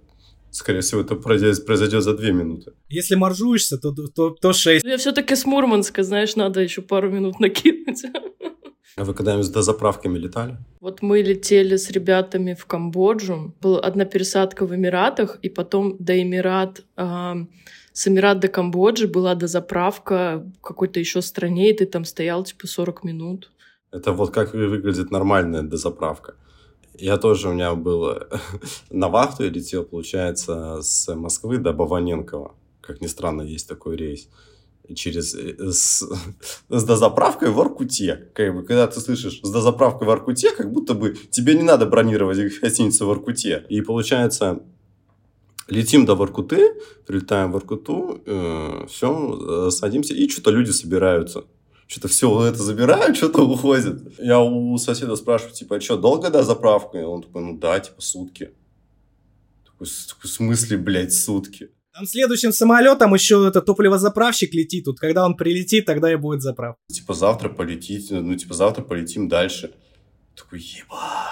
Скорее 0.51 0.81
всего, 0.81 1.01
это 1.01 1.15
произойдет 1.17 2.03
за 2.03 2.15
две 2.15 2.33
минуты. 2.33 2.73
Если 2.91 3.15
моржуешься, 3.15 3.79
то, 3.79 3.93
то, 3.93 4.31
то 4.31 4.53
шесть. 4.53 4.85
Я 4.85 4.99
все-таки 4.99 5.35
с 5.35 5.47
Мурманска, 5.47 6.03
знаешь, 6.03 6.37
надо 6.37 6.61
еще 6.61 6.83
пару 6.83 7.11
минут 7.11 7.41
накинуть. 7.41 8.03
А 8.95 9.05
вы 9.05 9.15
когда-нибудь 9.15 9.47
за 9.47 9.63
заправками 9.63 10.19
летали? 10.19 10.59
Вот 10.81 11.01
мы 11.01 11.23
летели 11.23 11.77
с 11.77 11.91
ребятами 11.91 12.53
в 12.53 12.67
Камбоджу. 12.67 13.55
Была 13.63 13.81
одна 13.81 14.05
пересадка 14.05 14.67
в 14.67 14.75
Эмиратах, 14.75 15.39
и 15.41 15.49
потом 15.49 15.97
до 15.99 16.21
Эмират... 16.21 16.85
Э, 16.97 17.47
с 17.93 18.09
Эмират 18.09 18.41
до 18.41 18.49
Камбоджи 18.49 19.07
была 19.07 19.35
дозаправка 19.35 20.45
в 20.59 20.63
какой-то 20.63 21.01
еще 21.01 21.23
стране, 21.23 21.71
и 21.71 21.77
ты 21.77 21.87
там 21.87 22.05
стоял 22.05 22.45
типа 22.45 22.67
40 22.67 23.05
минут. 23.05 23.51
Это 23.91 24.13
вот 24.13 24.31
как 24.31 24.55
выглядит 24.55 25.11
нормальная 25.11 25.63
дозаправка. 25.63 26.35
Я 26.95 27.17
тоже, 27.19 27.49
у 27.49 27.53
меня 27.53 27.75
был 27.75 28.15
на 28.91 29.09
вахту, 29.09 29.45
я 29.45 29.51
летел, 29.51 29.85
получается, 29.85 30.81
с 30.83 31.15
Москвы 31.15 31.59
до 31.59 31.73
Баваненкова. 31.73 32.55
Как 32.81 33.01
ни 33.01 33.07
странно, 33.07 33.43
есть 33.43 33.69
такой 33.69 33.97
рейс 33.97 34.29
через 34.95 35.35
э, 35.35 35.71
с, 35.71 36.05
с 36.69 36.85
дозаправкой 36.85 37.51
в 37.51 37.61
Аркуте. 37.61 38.29
Когда 38.35 38.87
ты 38.87 39.01
слышишь 39.01 39.41
с 39.43 39.51
дозаправкой 39.51 40.07
в 40.07 40.11
Аркуте, 40.11 40.51
как 40.55 40.73
будто 40.73 40.95
бы 40.95 41.17
тебе 41.31 41.55
не 41.55 41.63
надо 41.63 41.87
бронировать 41.87 42.39
гостиницу 42.61 43.07
в 43.07 43.11
Аркуте. 43.11 43.65
И 43.69 43.81
получается, 43.81 44.63
летим 45.69 46.05
до 46.05 46.15
Воркуты, 46.15 46.75
прилетаем 47.07 47.51
в 47.51 47.53
Воркуту, 47.55 48.23
э, 48.27 48.87
все, 48.89 49.67
э, 49.69 49.71
садимся, 49.71 50.15
и 50.15 50.29
что-то 50.29 50.51
люди 50.51 50.71
собираются. 50.71 51.45
Что-то 51.87 52.09
все 52.09 52.45
это 52.45 52.63
забирают, 52.63 53.17
что-то 53.19 53.43
уходят. 53.43 54.19
Я 54.19 54.41
у 54.41 54.77
соседа 54.79 55.17
спрашиваю, 55.17 55.55
типа, 55.55 55.77
а 55.77 55.81
что, 55.81 55.97
долго 55.97 56.31
до 56.31 56.43
заправка? 56.43 56.99
И 56.99 57.05
он 57.05 57.23
такой, 57.23 57.43
ну 57.43 57.59
да, 57.59 57.79
типа, 57.81 58.01
сутки. 58.01 58.51
Такой, 59.65 59.87
в 59.87 60.27
смысле, 60.27 60.77
блядь, 60.79 61.15
сутки? 61.15 61.71
Там 61.93 62.07
следующим 62.07 62.53
самолетом 62.53 63.13
еще 63.13 63.47
это 63.47 63.61
топливозаправщик 63.61 64.55
летит. 64.55 64.87
Тут 64.87 64.99
когда 64.99 65.27
он 65.27 65.37
прилетит, 65.37 65.85
тогда 65.85 66.11
и 66.11 66.17
будет 66.17 66.41
заправка. 66.41 66.81
Типа 66.91 67.13
завтра 67.13 67.51
полетит, 67.51 68.11
ну 68.11 68.35
типа 68.35 68.55
завтра 68.55 68.83
полетим 68.83 69.29
дальше. 69.29 69.75
Такой, 70.35 70.61
ебать. 70.61 71.32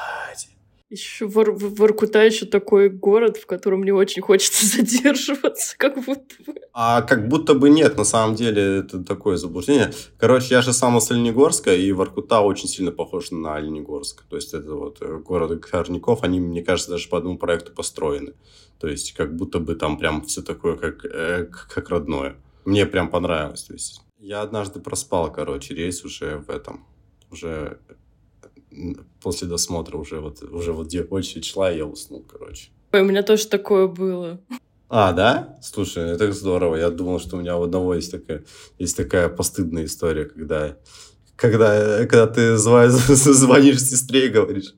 Еще 0.90 1.26
Вор 1.26 1.52
Воркута 1.52 2.24
еще 2.24 2.46
такой 2.46 2.88
город, 2.88 3.36
в 3.36 3.46
котором 3.46 3.84
не 3.84 3.92
очень 3.92 4.22
хочется 4.22 4.66
задерживаться, 4.76 5.78
как 5.78 6.04
будто 6.04 6.34
бы. 6.44 6.54
А 6.72 7.02
как 7.02 7.28
будто 7.28 7.54
бы 7.54 7.70
нет, 7.70 7.96
на 7.96 8.02
самом 8.02 8.34
деле 8.34 8.78
это 8.78 9.04
такое 9.04 9.36
заблуждение. 9.36 9.92
Короче, 10.18 10.54
я 10.54 10.62
же 10.62 10.72
сам 10.72 10.98
из 10.98 11.08
Оленегорска, 11.08 11.72
и 11.72 11.92
Воркута 11.92 12.40
очень 12.40 12.68
сильно 12.68 12.90
похож 12.90 13.30
на 13.30 13.54
Оленегорск. 13.54 14.24
То 14.28 14.34
есть 14.34 14.52
это 14.52 14.74
вот 14.74 14.98
э, 15.00 15.18
город 15.18 15.60
горняков, 15.60 16.24
они, 16.24 16.40
мне 16.40 16.64
кажется, 16.64 16.90
даже 16.90 17.08
по 17.08 17.18
одному 17.18 17.38
проекту 17.38 17.72
построены. 17.72 18.34
То 18.80 18.88
есть 18.88 19.12
как 19.12 19.36
будто 19.36 19.60
бы 19.60 19.76
там 19.76 19.96
прям 19.96 20.22
все 20.22 20.42
такое, 20.42 20.76
как, 20.76 21.04
э, 21.04 21.44
как 21.44 21.88
родное. 21.90 22.34
Мне 22.64 22.84
прям 22.84 23.10
понравилось. 23.10 23.62
То 23.62 23.74
есть 23.74 24.02
я 24.18 24.42
однажды 24.42 24.80
проспал, 24.80 25.32
короче, 25.32 25.72
рейс 25.72 26.04
уже 26.04 26.38
в 26.38 26.50
этом. 26.50 26.84
Уже 27.30 27.78
после 29.20 29.48
досмотра 29.48 29.96
уже 29.96 30.20
вот, 30.20 30.42
уже 30.42 30.72
вот 30.72 30.86
где 30.86 31.02
очередь 31.02 31.44
шла, 31.44 31.70
я 31.70 31.86
уснул, 31.86 32.22
короче. 32.22 32.70
Ой, 32.92 33.02
у 33.02 33.04
меня 33.04 33.22
тоже 33.22 33.46
такое 33.46 33.86
было. 33.86 34.40
А, 34.88 35.12
да? 35.12 35.58
Слушай, 35.62 36.10
это 36.10 36.32
здорово. 36.32 36.74
Я 36.74 36.90
думал, 36.90 37.20
что 37.20 37.36
у 37.36 37.40
меня 37.40 37.56
у 37.56 37.62
одного 37.62 37.94
есть 37.94 38.10
такая, 38.10 38.44
есть 38.78 38.96
такая 38.96 39.28
постыдная 39.28 39.84
история, 39.84 40.24
когда 40.24 40.76
когда, 41.36 42.04
когда 42.06 42.26
ты 42.26 42.56
звонишь, 42.56 43.00
звонишь 43.06 43.80
сестре 43.80 44.26
и 44.26 44.30
говоришь, 44.30 44.74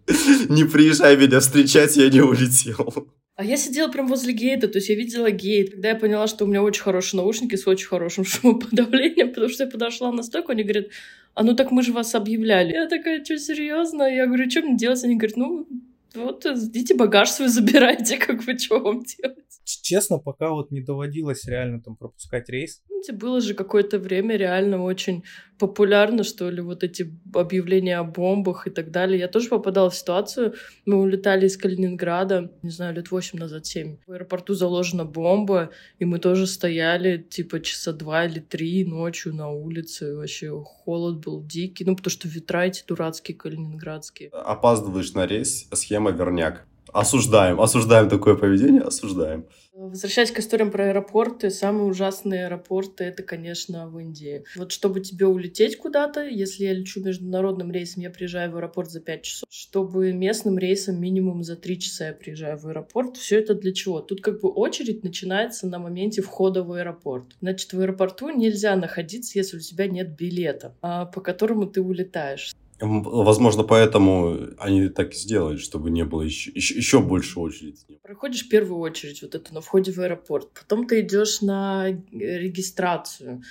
не 0.49 0.65
приезжай 0.65 1.17
меня 1.17 1.41
встречать, 1.41 1.97
я 1.97 2.09
не 2.09 2.21
улетел. 2.21 3.09
А 3.35 3.45
я 3.45 3.57
сидела 3.57 3.89
прям 3.89 4.09
возле 4.09 4.35
гейта, 4.35 4.69
то 4.69 4.77
есть 4.77 4.91
я 4.91 4.95
видела 4.95 5.31
гейт. 5.31 5.71
Когда 5.71 5.89
я 5.89 5.95
поняла, 5.95 6.27
что 6.27 6.45
у 6.45 6.49
меня 6.49 6.63
очень 6.63 6.83
хорошие 6.83 7.19
наушники 7.19 7.57
с 7.57 7.67
очень 7.67 7.87
хорошим 7.87 8.25
шумоподавлением, 8.27 9.31
потому 9.31 9.49
что 9.49 9.65
я 9.65 9.71
подошла 9.71 10.13
на 10.13 10.23
стойку, 10.23 10.53
они 10.53 10.65
говорят, 10.65 10.89
а 11.35 11.43
ну 11.43 11.57
так 11.57 11.71
мы 11.71 11.83
же 11.83 11.93
вас 11.93 12.15
объявляли. 12.15 12.73
Я 12.73 12.89
такая, 12.89 13.25
что, 13.25 13.39
серьезно? 13.39 14.03
Я 14.03 14.27
говорю, 14.27 14.51
что 14.51 14.61
мне 14.61 14.77
делать? 14.77 15.03
Они 15.03 15.17
говорят, 15.17 15.37
ну, 15.37 15.67
вот, 16.15 16.47
идите 16.47 16.95
багаж 16.95 17.31
свой 17.31 17.49
забирайте, 17.63 18.19
как 18.19 18.45
бы, 18.45 18.59
что 18.59 18.81
вам 18.81 19.03
делать? 19.03 19.39
Честно, 19.65 20.19
пока 20.19 20.51
вот 20.51 20.71
не 20.71 20.81
доводилось 20.81 21.45
реально 21.47 21.81
там 21.81 21.97
пропускать 21.97 22.49
рейс. 22.49 22.83
Знаете, 22.89 23.13
было 23.13 23.41
же 23.41 23.55
какое-то 23.55 23.99
время 23.99 24.37
реально 24.37 24.83
очень 24.83 25.25
популярно, 25.59 26.25
что 26.25 26.51
ли, 26.51 26.61
вот 26.61 26.83
эти 26.83 27.17
объявления 27.33 27.99
о 27.99 28.05
бомбах 28.05 28.67
и 28.67 28.71
так 28.71 28.91
далее. 28.91 29.21
Я 29.21 29.29
тоже 29.29 29.49
попадала 29.49 29.91
в 29.91 29.95
ситуацию. 29.95 30.55
Мы 30.87 30.97
улетали 30.97 31.47
из 31.47 31.57
Калининграда, 31.57 32.51
не 32.63 32.71
знаю, 32.71 32.95
лет 32.97 33.13
восемь 33.13 33.39
назад, 33.39 33.65
семь. 33.67 33.99
В 34.07 34.13
аэропорту 34.13 34.55
заложена 34.55 35.05
бомба, 35.05 35.71
и 36.01 36.05
мы 36.05 36.19
тоже 36.19 36.49
стояли, 36.49 37.19
типа, 37.19 37.61
часа 37.61 37.93
два 37.93 38.25
или 38.25 38.41
три 38.41 38.85
ночью 38.85 39.35
на 39.35 39.51
улице. 39.51 40.11
И 40.11 40.15
вообще 40.15 40.51
холод 40.65 41.25
был 41.25 41.45
дикий. 41.45 41.85
Ну, 41.85 41.95
потому 41.95 42.11
что 42.11 42.27
ветра 42.27 42.67
эти 42.67 42.85
дурацкие 42.85 43.37
калининградские. 43.37 44.31
Опаздываешь 44.31 45.13
на 45.13 45.27
рейс, 45.27 45.69
схема 45.73 46.02
верняк. 46.11 46.67
Осуждаем, 46.93 47.61
осуждаем 47.61 48.09
такое 48.11 48.35
поведение, 48.35 48.83
осуждаем. 48.83 49.47
Возвращаясь 49.73 50.31
к 50.31 50.39
историям 50.39 50.71
про 50.71 50.89
аэропорты, 50.89 51.49
самые 51.49 51.85
ужасные 51.85 52.45
аэропорты 52.45 53.05
это, 53.05 53.23
конечно, 53.23 53.89
в 53.89 53.99
Индии. 53.99 54.45
Вот 54.55 54.71
чтобы 54.71 55.01
тебе 55.01 55.27
улететь 55.27 55.79
куда-то, 55.79 56.23
если 56.29 56.65
я 56.65 56.75
лечу 56.75 57.03
международным 57.03 57.73
рейсом, 57.73 58.03
я 58.03 58.11
приезжаю 58.11 58.53
в 58.53 58.57
аэропорт 58.57 58.91
за 58.91 59.01
5 59.01 59.23
часов. 59.23 59.49
Чтобы 59.51 60.13
местным 60.13 60.59
рейсом 60.59 61.01
минимум 61.01 61.43
за 61.43 61.57
3 61.57 61.81
часа 61.81 62.09
я 62.09 62.13
приезжаю 62.13 62.59
в 62.59 62.67
аэропорт. 62.67 63.17
Все 63.17 63.39
это 63.39 63.55
для 63.55 63.73
чего? 63.73 64.01
Тут 64.01 64.21
как 64.21 64.43
бы 64.43 64.51
очередь 64.51 65.03
начинается 65.03 65.67
на 65.67 65.79
моменте 65.79 66.21
входа 66.21 66.63
в 66.63 66.73
аэропорт. 66.73 67.25
Значит, 67.41 67.73
в 67.73 67.81
аэропорту 67.81 68.29
нельзя 68.29 68.77
находиться, 68.77 69.39
если 69.39 69.57
у 69.57 69.61
тебя 69.61 69.87
нет 69.87 70.15
билета, 70.15 70.77
а, 70.83 71.07
по 71.07 71.23
которому 71.23 71.67
ты 71.67 71.81
улетаешь. 71.81 72.53
Возможно, 72.83 73.63
поэтому 73.63 74.37
они 74.59 74.89
так 74.89 75.13
и 75.13 75.17
сделали, 75.17 75.57
чтобы 75.57 75.91
не 75.91 76.05
было 76.05 76.23
еще, 76.23 76.51
еще, 76.51 76.75
еще 76.75 77.01
больше 77.01 77.39
очереди. 77.39 77.79
Проходишь 78.03 78.49
первую 78.49 78.81
очередь 78.81 79.23
вот 79.23 79.35
эту 79.35 79.55
на 79.55 79.61
входе 79.61 79.93
в 79.93 79.99
аэропорт. 79.99 80.49
Потом 80.53 80.87
ты 80.87 81.01
идешь 81.01 81.41
на 81.41 81.89
регистрацию 82.11 83.43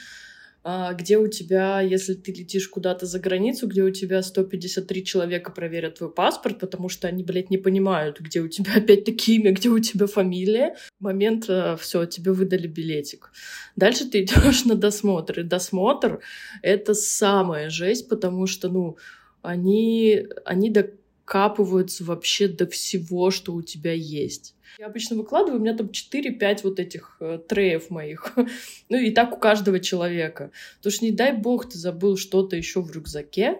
а, 0.64 0.94
где 0.94 1.18
у 1.18 1.28
тебя, 1.28 1.82
если 1.82 2.14
ты 2.14 2.32
летишь 2.32 2.68
куда-то 2.68 3.08
за 3.08 3.20
границу, 3.20 3.68
где 3.68 3.82
у 3.82 3.90
тебя 3.90 4.22
153 4.22 5.06
человека 5.06 5.52
проверят 5.52 5.98
твой 5.98 6.12
паспорт, 6.12 6.60
потому 6.60 6.88
что 6.88 7.08
они, 7.08 7.24
блядь, 7.24 7.50
не 7.50 7.58
понимают, 7.58 8.20
где 8.20 8.42
у 8.42 8.48
тебя 8.48 8.74
опять-таки 8.76 9.38
имя, 9.38 9.54
где 9.54 9.70
у 9.70 9.80
тебя 9.80 10.06
фамилия. 10.06 10.76
Момент, 11.00 11.46
а, 11.50 11.78
все, 11.78 12.06
тебе 12.06 12.32
выдали 12.32 12.68
билетик. 12.68 13.32
Дальше 13.76 14.06
ты 14.06 14.22
идешь 14.24 14.66
на 14.66 14.76
досмотр. 14.76 15.40
И 15.40 15.44
досмотр— 15.44 16.20
это 16.62 16.94
самая 16.94 17.70
жесть, 17.72 18.08
потому 18.08 18.46
что, 18.46 18.70
ну, 18.70 18.98
они, 19.42 20.28
они 20.46 20.70
до 20.70 20.92
докапываются 21.32 22.04
вообще 22.04 22.48
до 22.48 22.68
всего, 22.68 23.32
что 23.32 23.54
у 23.54 23.62
тебя 23.62 23.94
есть. 23.94 24.56
Я 24.80 24.88
обычно 24.88 25.16
выкладываю, 25.16 25.60
у 25.60 25.64
меня 25.64 25.76
там 25.76 25.88
4-5 25.88 26.60
вот 26.64 26.80
этих 26.80 27.18
э, 27.20 27.40
треев 27.48 27.90
моих. 27.90 28.34
ну 28.90 28.98
и 28.98 29.12
так 29.12 29.34
у 29.34 29.38
каждого 29.38 29.80
человека. 29.80 30.52
Потому 30.78 30.92
что 30.92 31.06
не 31.06 31.12
дай 31.12 31.34
бог 31.34 31.70
ты 31.70 31.78
забыл 31.78 32.18
что-то 32.18 32.56
еще 32.56 32.82
в 32.82 32.92
рюкзаке, 32.92 33.60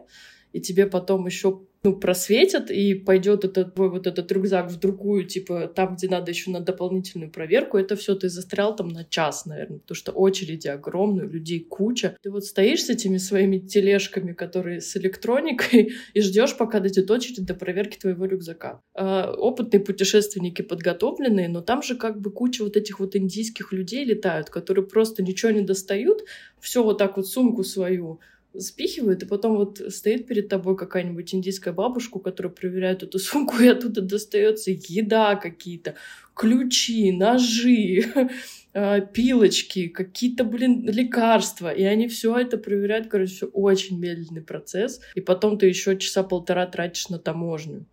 и 0.52 0.60
тебе 0.60 0.86
потом 0.86 1.26
еще 1.26 1.62
ну, 1.84 1.96
просветят, 1.96 2.70
и 2.70 2.94
пойдет 2.94 3.44
этот 3.44 3.74
твой 3.74 3.90
вот 3.90 4.06
этот 4.06 4.32
рюкзак 4.32 4.70
в 4.70 4.78
другую, 4.78 5.26
типа, 5.26 5.68
там, 5.68 5.96
где 5.96 6.08
надо 6.08 6.30
еще 6.30 6.52
на 6.52 6.60
дополнительную 6.60 7.32
проверку, 7.32 7.78
это 7.78 7.96
все 7.96 8.14
ты 8.14 8.30
застрял 8.30 8.76
там 8.76 8.90
на 8.90 9.04
час, 9.04 9.48
наверное, 9.48 9.80
потому 9.80 9.96
что 9.96 10.12
очереди 10.12 10.68
огромные, 10.68 11.28
людей 11.28 11.60
куча. 11.60 12.16
Ты 12.22 12.30
вот 12.30 12.46
стоишь 12.46 12.84
с 12.84 12.90
этими 12.90 13.18
своими 13.18 13.58
тележками, 13.58 14.34
которые 14.34 14.80
с 14.80 14.96
электроникой, 14.96 15.94
и 16.14 16.22
ждешь, 16.22 16.56
пока 16.56 16.80
дойдет 16.80 17.10
очередь 17.10 17.46
до 17.46 17.56
проверки 17.56 17.98
твоего 17.98 18.26
рюкзака. 18.26 18.82
А, 18.94 19.32
опытные 19.32 19.80
путешественники 19.80 20.62
подготовленные, 20.62 21.50
но 21.50 21.62
там 21.62 21.82
же 21.82 21.96
как 21.96 22.22
бы 22.22 22.32
куча 22.32 22.64
вот 22.64 22.78
этих 22.78 23.00
вот 23.00 23.16
индийских 23.16 23.74
людей 23.74 24.06
летают, 24.06 24.52
которые 24.52 24.86
просто 24.86 25.24
ничего 25.24 25.52
не 25.52 25.62
достают, 25.62 26.26
все 26.60 26.84
вот 26.84 27.00
так 27.00 27.18
вот 27.18 27.28
сумку 27.28 27.64
свою 27.64 28.20
спихивают, 28.58 29.24
и 29.24 29.26
потом 29.26 29.56
вот 29.56 29.82
стоит 29.90 30.28
перед 30.28 30.50
тобой 30.50 30.76
какая-нибудь 30.76 31.34
индийская 31.34 31.72
бабушка, 31.72 32.20
которая 32.20 32.54
проверяет 32.54 33.04
эту 33.04 33.20
сумку, 33.20 33.58
и 33.62 33.68
оттуда 33.68 34.02
достается 34.02 34.72
еда 34.72 35.36
какие-то, 35.36 35.96
ключи, 36.36 37.12
ножи, 37.12 38.06
а, 38.74 39.00
пилочки, 39.02 39.88
какие-то, 39.88 40.44
блин, 40.44 40.88
лекарства. 40.90 41.72
И 41.72 41.84
они 41.84 42.08
все 42.08 42.38
это 42.38 42.58
проверяют, 42.58 43.08
короче, 43.08 43.34
все 43.34 43.46
очень 43.48 44.00
медленный 44.00 44.42
процесс. 44.42 45.02
И 45.16 45.22
потом 45.22 45.58
ты 45.58 45.68
еще 45.68 45.98
часа 45.98 46.24
полтора 46.24 46.66
тратишь 46.68 47.10
на 47.10 47.20
таможню. 47.20 47.86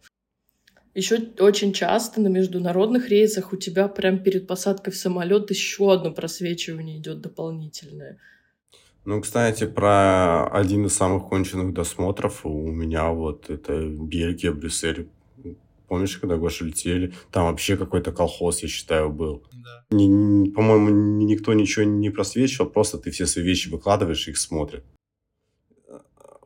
Еще 0.94 1.28
очень 1.38 1.72
часто 1.72 2.20
на 2.20 2.28
международных 2.28 3.08
рейсах 3.08 3.52
у 3.52 3.56
тебя 3.56 3.86
прям 3.86 4.20
перед 4.20 4.48
посадкой 4.48 4.92
в 4.92 4.96
самолет 4.96 5.48
еще 5.50 5.92
одно 5.92 6.10
просвечивание 6.10 6.98
идет 6.98 7.20
дополнительное. 7.20 8.18
Ну, 9.08 9.22
кстати, 9.22 9.64
про 9.64 10.48
один 10.48 10.84
из 10.84 10.94
самых 10.94 11.30
конченых 11.30 11.72
досмотров 11.72 12.44
у 12.44 12.70
меня 12.70 13.08
вот 13.08 13.48
это 13.48 13.88
Бельгия, 13.88 14.52
Брюссель. 14.52 15.08
Помнишь, 15.88 16.18
когда 16.18 16.36
Гоша 16.36 16.66
летели? 16.66 17.14
Там 17.30 17.46
вообще 17.46 17.78
какой-то 17.78 18.12
колхоз, 18.12 18.62
я 18.62 18.68
считаю, 18.68 19.08
был. 19.08 19.44
Да. 19.50 19.86
По-моему, 19.88 20.90
никто 21.24 21.54
ничего 21.54 21.86
не 21.86 22.10
просвечивал, 22.10 22.68
просто 22.68 22.98
ты 22.98 23.10
все 23.10 23.24
свои 23.24 23.46
вещи 23.46 23.70
выкладываешь, 23.70 24.28
и 24.28 24.32
их 24.32 24.36
смотрят. 24.36 24.84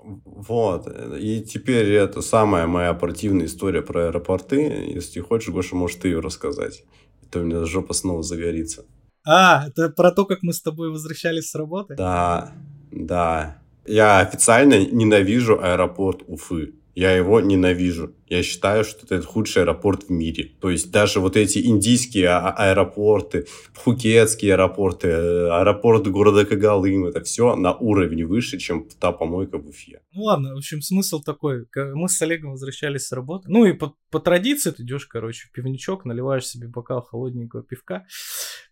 Вот. 0.05 0.87
И 1.19 1.43
теперь 1.43 1.91
это 1.91 2.23
самая 2.23 2.69
моя 2.69 2.95
противная 2.95 3.47
история 3.47 3.83
про 3.83 4.07
аэропорты. 4.07 4.93
Если 4.95 5.19
хочешь, 5.19 5.53
Гоша, 5.53 5.75
можешь 5.75 5.97
ты 5.97 6.07
ее 6.07 6.21
рассказать. 6.21 6.85
Это 7.25 7.41
у 7.41 7.43
меня 7.43 7.65
жопа 7.65 7.93
снова 7.93 8.23
загорится. 8.23 8.87
А, 9.25 9.67
это 9.69 9.89
про 9.89 10.11
то, 10.11 10.25
как 10.25 10.43
мы 10.43 10.53
с 10.53 10.61
тобой 10.61 10.91
возвращались 10.91 11.51
с 11.51 11.55
работы? 11.55 11.95
Да, 11.95 12.53
да. 12.91 13.59
Я 13.87 14.21
официально 14.21 14.85
ненавижу 14.85 15.61
аэропорт 15.63 16.23
Уфы. 16.27 16.75
Я 16.95 17.13
его 17.13 17.41
ненавижу. 17.41 18.15
Я 18.33 18.43
считаю, 18.43 18.83
что 18.83 19.05
это 19.05 19.27
худший 19.27 19.63
аэропорт 19.63 20.05
в 20.05 20.11
мире. 20.11 20.53
То 20.59 20.71
есть 20.71 20.91
даже 20.91 21.21
вот 21.21 21.37
эти 21.37 21.59
индийские 21.59 22.29
а- 22.29 22.49
а- 22.49 22.71
аэропорты, 22.71 23.45
пхукетские 23.75 24.55
аэропорты, 24.55 25.09
э, 25.09 25.51
аэропорт 25.51 26.07
города 26.09 26.47
Кагалым, 26.47 27.05
это 27.05 27.21
все 27.21 27.57
на 27.57 27.77
уровень 27.77 28.25
выше, 28.25 28.57
чем 28.57 28.89
та 28.99 29.13
помойка 29.13 29.59
в 29.59 29.69
Уфе. 29.69 30.01
Ну 30.13 30.23
ладно, 30.23 30.55
в 30.55 30.57
общем, 30.57 30.81
смысл 30.81 31.21
такой. 31.21 31.67
Мы 31.77 32.09
с 32.09 32.23
Олегом 32.23 32.53
возвращались 32.53 33.07
с 33.09 33.13
работы. 33.13 33.51
Ну 33.51 33.67
и 33.67 33.75
по, 33.75 33.95
по 34.11 34.19
традиции 34.19 34.71
ты 34.71 34.83
идешь, 34.83 35.05
короче, 35.05 35.49
в 35.49 35.53
пивничок, 35.53 36.07
наливаешь 36.07 36.47
себе 36.47 36.69
бокал 36.69 37.03
холодненького 37.03 37.63
пивка 37.63 38.07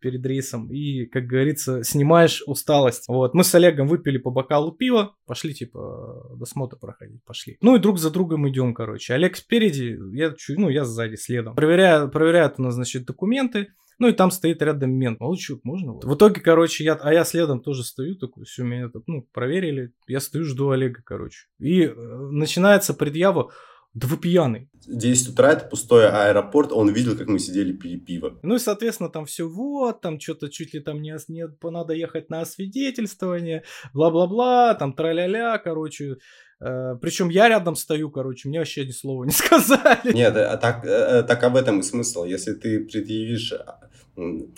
перед 0.01 0.25
рейсом 0.25 0.73
и, 0.73 1.05
как 1.05 1.25
говорится, 1.25 1.85
снимаешь 1.85 2.43
усталость. 2.47 3.05
Вот, 3.09 3.35
мы 3.35 3.45
с 3.45 3.55
Олегом 3.55 3.87
выпили 3.87 4.17
по 4.17 4.31
бокалу 4.31 4.73
пива, 4.73 5.15
пошли, 5.27 5.53
типа, 5.53 6.35
досмотр 6.37 6.79
проходить, 6.79 7.23
пошли. 7.25 7.59
Ну 7.61 7.77
и 7.77 7.79
друг 7.79 7.99
за 7.99 8.11
другом 8.11 8.49
идем, 8.49 8.73
короче. 8.75 9.15
Олег 9.15 9.37
спереди, 9.51 9.99
я, 10.13 10.33
ну, 10.51 10.69
я 10.69 10.85
сзади, 10.85 11.17
следом. 11.17 11.57
Проверяю, 11.57 12.09
проверяют 12.09 12.55
у 12.59 12.63
нас, 12.63 12.75
значит, 12.75 13.05
документы. 13.05 13.73
Ну 13.99 14.09
и 14.09 14.13
там 14.13 14.31
стоит 14.31 14.63
рядом 14.63 14.93
мент. 14.93 15.21
Молчу, 15.21 15.61
можно? 15.65 15.95
В 15.95 16.15
итоге, 16.15 16.41
короче, 16.41 16.85
я, 16.85 16.95
а 16.95 17.13
я 17.13 17.25
следом 17.25 17.61
тоже 17.61 17.85
стою, 17.85 18.17
такой, 18.17 18.45
все, 18.45 18.63
меня, 18.63 18.91
ну, 19.07 19.29
проверили. 19.33 19.93
Я 20.07 20.21
стою, 20.21 20.45
жду 20.45 20.71
Олега, 20.71 21.03
короче. 21.05 21.49
И 21.59 21.83
э, 21.83 21.95
начинается 21.95 22.95
предъява, 22.95 23.51
да 23.95 24.07
вы 24.07 24.17
пьяный. 24.17 24.69
10 24.87 25.31
утра, 25.31 25.53
это 25.53 25.67
пустой 25.67 26.09
аэропорт, 26.09 26.73
он 26.73 26.91
видел, 26.91 27.17
как 27.17 27.29
мы 27.29 27.39
сидели 27.39 27.73
пили 27.73 27.99
пиво. 27.99 28.39
Ну 28.43 28.55
и, 28.55 28.59
соответственно, 28.59 29.11
там 29.11 29.27
все 29.27 29.49
вот, 29.49 30.01
там 30.01 30.21
что-то 30.21 30.49
чуть 30.49 30.75
ли 30.75 30.81
там 30.81 31.03
не, 31.03 31.17
не 31.29 31.47
надо 31.63 31.95
ехать 31.95 32.31
на 32.31 32.41
освидетельствование, 32.41 33.65
бла-бла-бла, 33.93 34.75
там 34.75 34.93
тра-ля-ля, 34.93 35.59
короче. 35.59 36.19
Э, 36.61 36.97
причем 37.01 37.31
я 37.31 37.49
рядом 37.49 37.75
стою, 37.75 38.11
короче, 38.11 38.49
мне 38.49 38.59
вообще 38.59 38.87
ни 38.87 38.93
слова 38.93 39.25
не 39.25 39.33
сказали. 39.33 40.13
Нет, 40.13 40.37
а 40.37 40.57
так, 40.57 40.85
э, 40.85 41.25
так 41.25 41.43
об 41.43 41.57
этом 41.57 41.81
и 41.81 41.83
смысл. 41.83 42.25
Если 42.25 42.53
ты 42.53 42.85
предъявишь 42.85 43.53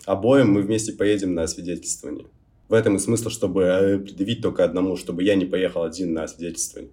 обоим, 0.04 0.52
мы 0.52 0.62
вместе 0.62 0.92
поедем 0.92 1.34
на 1.34 1.44
освидетельствование. 1.44 2.26
В 2.68 2.74
этом 2.74 2.96
и 2.96 2.98
смысл, 2.98 3.28
чтобы 3.28 4.02
предъявить 4.04 4.42
только 4.42 4.64
одному, 4.64 4.96
чтобы 4.96 5.22
я 5.22 5.34
не 5.34 5.44
поехал 5.44 5.84
один 5.84 6.12
на 6.12 6.24
освидетельствование. 6.24 6.92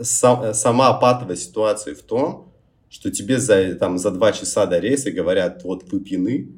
Сам, 0.00 0.54
сама 0.54 0.92
патовая 0.94 1.36
ситуация 1.36 1.94
в 1.94 2.02
том, 2.02 2.52
что 2.88 3.10
тебе 3.10 3.38
за, 3.38 3.74
там, 3.74 3.98
за 3.98 4.10
два 4.10 4.32
часа 4.32 4.66
до 4.66 4.78
рейса 4.78 5.10
говорят, 5.10 5.64
вот 5.64 5.90
вы 5.90 6.00
пьяны, 6.00 6.48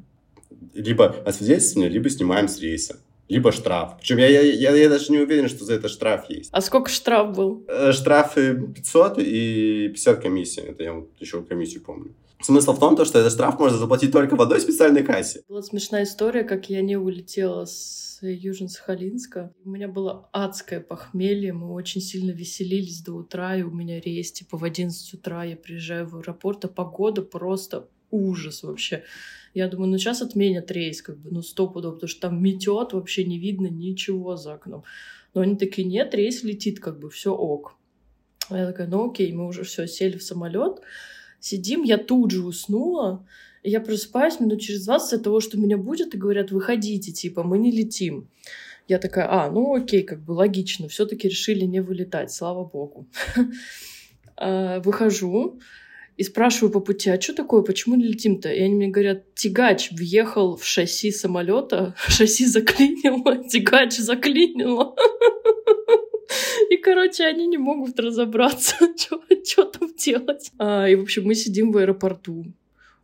либо 0.73 1.07
освидетельствование, 1.25 1.89
либо 1.89 2.09
снимаем 2.09 2.47
с 2.47 2.59
рейса 2.59 2.97
либо 3.27 3.51
штраф. 3.51 3.97
Причем 3.97 4.17
я, 4.17 4.27
я, 4.27 4.41
я, 4.41 4.75
я 4.75 4.89
даже 4.89 5.11
не 5.11 5.17
уверен, 5.19 5.49
что 5.49 5.65
за 5.65 5.75
это 5.75 5.89
штраф 5.89 6.29
есть. 6.29 6.49
А 6.51 6.61
сколько 6.61 6.89
штраф 6.89 7.35
был? 7.35 7.65
Э, 7.67 7.91
штраф 7.91 8.35
500 8.35 9.17
и 9.17 9.89
50 9.89 10.21
комиссия. 10.21 10.61
Это 10.61 10.83
я 10.83 10.93
вот 10.93 11.09
еще 11.19 11.41
комиссию 11.41 11.83
помню. 11.83 12.13
Смысл 12.45 12.73
в 12.73 12.79
том, 12.79 13.03
что 13.03 13.17
этот 13.17 13.33
штраф 13.33 13.57
можно 13.57 13.79
заплатить 13.79 14.11
только 14.11 14.35
в 14.35 14.41
одной 14.43 14.61
специальной 14.61 15.01
кассе. 15.01 15.41
Была 15.49 15.63
смешная 15.63 16.03
история, 16.03 16.43
как 16.43 16.69
я 16.69 16.83
не 16.83 16.95
улетела 16.95 17.65
с 17.65 18.19
Южно-Сахалинска. 18.21 19.49
У 19.63 19.69
меня 19.71 19.87
было 19.87 20.29
адское 20.31 20.79
похмелье, 20.79 21.53
мы 21.53 21.73
очень 21.73 22.01
сильно 22.01 22.29
веселились 22.29 23.01
до 23.01 23.13
утра, 23.13 23.55
и 23.55 23.63
у 23.63 23.71
меня 23.71 23.99
рейс, 23.99 24.31
типа 24.31 24.57
в 24.57 24.63
11 24.63 25.15
утра 25.15 25.43
я 25.43 25.57
приезжаю 25.57 26.07
в 26.07 26.17
аэропорт, 26.17 26.65
а 26.65 26.67
погода 26.67 27.23
просто 27.23 27.89
ужас 28.11 28.61
вообще. 28.61 29.05
Я 29.55 29.67
думаю, 29.67 29.89
ну 29.89 29.97
сейчас 29.97 30.21
отменят 30.21 30.69
рейс, 30.69 31.01
как 31.01 31.17
бы, 31.17 31.31
ну 31.31 31.41
сто 31.41 31.67
пудов, 31.67 31.95
потому 31.95 32.07
что 32.07 32.21
там 32.21 32.43
метет, 32.43 32.93
вообще 32.93 33.25
не 33.25 33.39
видно 33.39 33.65
ничего 33.65 34.35
за 34.35 34.53
окном. 34.53 34.83
Но 35.33 35.41
они 35.41 35.55
такие, 35.55 35.87
нет, 35.87 36.13
рейс 36.13 36.43
летит, 36.43 36.79
как 36.79 36.99
бы, 36.99 37.09
все 37.09 37.33
ок. 37.33 37.73
А 38.49 38.57
я 38.59 38.67
такая, 38.67 38.85
ну 38.85 39.09
окей, 39.09 39.33
мы 39.33 39.47
уже 39.47 39.63
все 39.63 39.87
сели 39.87 40.19
в 40.19 40.23
самолет, 40.23 40.81
сидим, 41.39 41.83
я 41.83 41.97
тут 41.97 42.31
же 42.31 42.43
уснула, 42.43 43.25
я 43.63 43.81
просыпаюсь 43.81 44.39
минут 44.39 44.61
через 44.61 44.85
20 44.85 45.13
от 45.13 45.23
того, 45.23 45.39
что 45.39 45.57
меня 45.57 45.77
будет, 45.77 46.13
и 46.13 46.17
говорят, 46.17 46.51
выходите, 46.51 47.11
типа, 47.11 47.43
мы 47.43 47.57
не 47.57 47.71
летим. 47.71 48.27
Я 48.87 48.99
такая, 48.99 49.27
а, 49.29 49.49
ну 49.49 49.73
окей, 49.73 50.03
как 50.03 50.23
бы 50.23 50.33
логично, 50.33 50.87
все-таки 50.87 51.27
решили 51.27 51.65
не 51.65 51.81
вылетать, 51.81 52.31
слава 52.31 52.63
богу. 52.63 53.07
А, 54.37 54.81
выхожу, 54.81 55.61
и 56.17 56.23
спрашиваю 56.23 56.71
по 56.71 56.79
пути, 56.79 57.09
а 57.09 57.19
что 57.19 57.33
такое, 57.33 57.61
почему 57.61 57.95
не 57.95 58.05
летим-то? 58.05 58.49
И 58.49 58.59
они 58.61 58.75
мне 58.75 58.87
говорят, 58.87 59.33
тягач 59.35 59.91
въехал 59.91 60.55
в 60.55 60.65
шасси 60.65 61.11
самолета, 61.11 61.95
шасси 62.07 62.45
заклинило, 62.45 63.43
тягач 63.49 63.97
заклинило. 63.97 64.95
И, 66.69 66.77
короче, 66.77 67.25
они 67.25 67.47
не 67.47 67.57
могут 67.57 67.99
разобраться, 67.99 68.75
что 69.43 69.65
там 69.65 69.93
делать. 69.95 70.51
А, 70.57 70.87
и, 70.87 70.95
в 70.95 71.01
общем, 71.01 71.23
мы 71.25 71.35
сидим 71.35 71.71
в 71.71 71.77
аэропорту. 71.77 72.45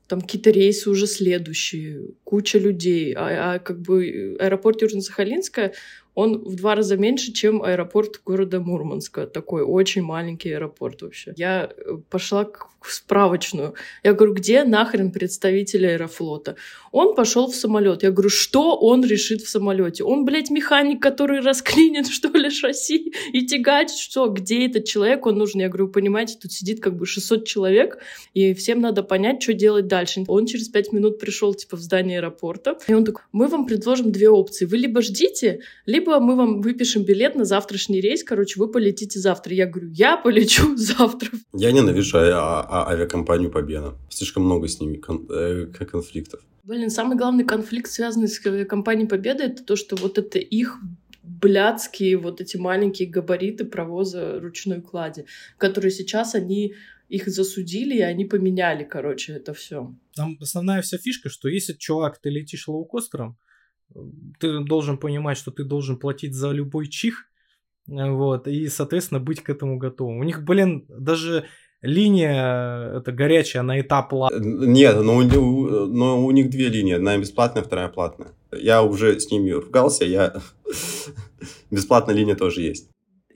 Там 0.08 0.22
какие-то 0.22 0.50
рейсы 0.50 0.90
уже 0.90 1.08
следующие, 1.08 2.10
куча 2.24 2.58
людей. 2.60 3.14
А, 3.14 3.54
а 3.54 3.60
как 3.60 3.82
бы 3.82 4.36
аэропорт 4.40 4.82
Южно-Сахалинская, 4.82 5.74
он 6.14 6.44
в 6.44 6.56
два 6.56 6.76
раза 6.76 6.98
меньше, 6.98 7.32
чем 7.32 7.64
аэропорт 7.64 8.22
города 8.26 8.60
Мурманска. 8.60 9.28
Такой 9.28 9.64
очень 9.64 10.02
маленький 10.02 10.52
аэропорт 10.52 11.02
вообще. 11.02 11.34
Я 11.38 11.70
э, 11.76 11.98
пошла 12.10 12.46
в 12.82 12.92
справочную. 12.92 13.76
Я 14.04 14.14
говорю, 14.14 14.34
где 14.34 14.64
нахрен 14.64 15.12
представитель 15.12 15.86
аэрофлота? 15.88 16.56
Он 16.92 17.14
пошел 17.16 17.50
в 17.50 17.56
самолет. 17.56 18.02
Я 18.02 18.12
говорю, 18.12 18.30
что 18.30 18.76
он 18.76 19.06
решит 19.06 19.42
в 19.42 19.50
самолете? 19.50 20.04
Он, 20.04 20.26
блядь, 20.26 20.50
механик, 20.50 21.02
который 21.02 21.42
расклинит, 21.42 22.08
что 22.12 22.30
ли, 22.30 22.50
шасси 22.50 23.14
и 23.32 23.46
тягач, 23.46 23.92
что? 23.92 24.28
Где 24.30 24.66
этот 24.66 24.86
человек? 24.86 25.26
Он 25.28 25.38
нужен. 25.38 25.62
Я 25.62 25.70
говорю, 25.70 25.90
понимаете, 25.90 26.38
тут 26.42 26.52
сидит 26.52 26.82
как 26.82 26.96
бы 26.96 27.06
600 27.06 27.46
человек, 27.46 28.00
и 28.34 28.54
всем 28.56 28.82
надо 28.82 29.04
понять, 29.04 29.44
что 29.44 29.54
делать 29.54 29.88
дальше. 29.88 30.24
Он 30.28 30.48
через 30.48 30.68
5 30.68 30.92
минут 30.92 31.20
пришел, 31.20 31.54
типа, 31.54 31.78
в 31.78 31.82
здание 31.82 32.18
аэропорта, 32.18 32.78
и 32.88 32.94
он 32.94 33.06
такой, 33.06 33.24
мы 33.32 33.48
вам 33.48 33.68
предложим 33.68 34.12
две 34.12 34.30
опции. 34.30 34.66
Вы 34.66 34.78
либо 34.78 35.02
ждите, 35.02 35.62
либо 35.86 36.01
либо 36.02 36.20
мы 36.20 36.36
вам 36.36 36.62
выпишем 36.62 37.04
билет 37.04 37.36
на 37.36 37.46
завтрашний 37.46 38.02
рейс, 38.02 38.24
короче, 38.24 38.60
вы 38.60 38.72
полетите 38.72 39.20
завтра. 39.20 39.54
Я 39.54 39.68
говорю, 39.68 39.92
я 39.92 40.18
полечу 40.18 40.76
завтра. 40.78 41.30
Я 41.54 41.72
ненавижу 41.72 42.18
а- 42.18 42.62
а- 42.62 42.90
авиакомпанию 42.92 43.52
Победа. 43.52 43.96
Слишком 44.10 44.44
много 44.44 44.68
с 44.68 44.80
ними 44.80 44.98
кон- 44.98 45.28
э, 45.30 45.68
конфликтов. 45.68 46.42
Блин, 46.64 46.90
самый 46.90 47.18
главный 47.18 47.44
конфликт, 47.44 47.92
связанный 47.92 48.28
с 48.28 48.40
компанией 48.66 49.08
Победа, 49.08 49.44
это 49.44 49.64
то, 49.64 49.76
что 49.76 49.96
вот 49.96 50.18
это 50.18 50.40
их 50.40 50.78
блядские 51.24 52.18
вот 52.18 52.42
эти 52.42 52.58
маленькие 52.58 53.08
габариты 53.08 53.66
провоза 53.66 54.40
ручной 54.40 54.82
клади, 54.82 55.26
которые 55.58 55.92
сейчас 55.92 56.36
они 56.36 56.74
их 57.10 57.28
засудили, 57.28 57.96
и 57.96 58.02
они 58.02 58.26
поменяли, 58.26 58.84
короче, 58.84 59.34
это 59.34 59.54
все. 59.54 59.94
Там 60.16 60.38
основная 60.42 60.82
вся 60.82 60.98
фишка, 60.98 61.30
что 61.30 61.48
если, 61.48 61.74
чувак, 61.74 62.20
ты 62.20 62.30
летишь 62.30 62.68
лоукостером, 62.68 63.38
ты 64.40 64.60
должен 64.60 64.98
понимать, 64.98 65.38
что 65.38 65.52
ты 65.52 65.64
должен 65.64 65.98
платить 65.98 66.34
за 66.34 66.52
любой 66.52 66.88
чих, 66.88 67.26
вот, 67.88 68.48
и, 68.48 68.68
соответственно, 68.68 69.20
быть 69.20 69.42
к 69.42 69.50
этому 69.50 69.78
готовым. 69.78 70.20
У 70.20 70.24
них, 70.24 70.44
блин, 70.44 70.86
даже 70.88 71.46
линия 71.82 72.98
это 72.98 73.12
горячая 73.12 73.64
на 73.64 73.82
этап 73.82 74.14
ла. 74.14 74.30
Нет, 74.34 75.02
но 75.02 75.18
у, 75.18 75.24
но 75.24 76.24
у 76.24 76.32
них 76.32 76.50
две 76.50 76.70
линии. 76.70 76.94
Одна 76.94 77.18
бесплатная, 77.18 77.64
вторая 77.64 77.90
платная. 77.90 78.30
Я 78.52 78.84
уже 78.84 79.20
с 79.20 79.32
ними 79.32 79.52
ругался, 79.52 80.06
я... 80.06 80.36
Бесплатная 81.72 82.16
линия 82.16 82.36
тоже 82.36 82.62
есть. 82.62 82.90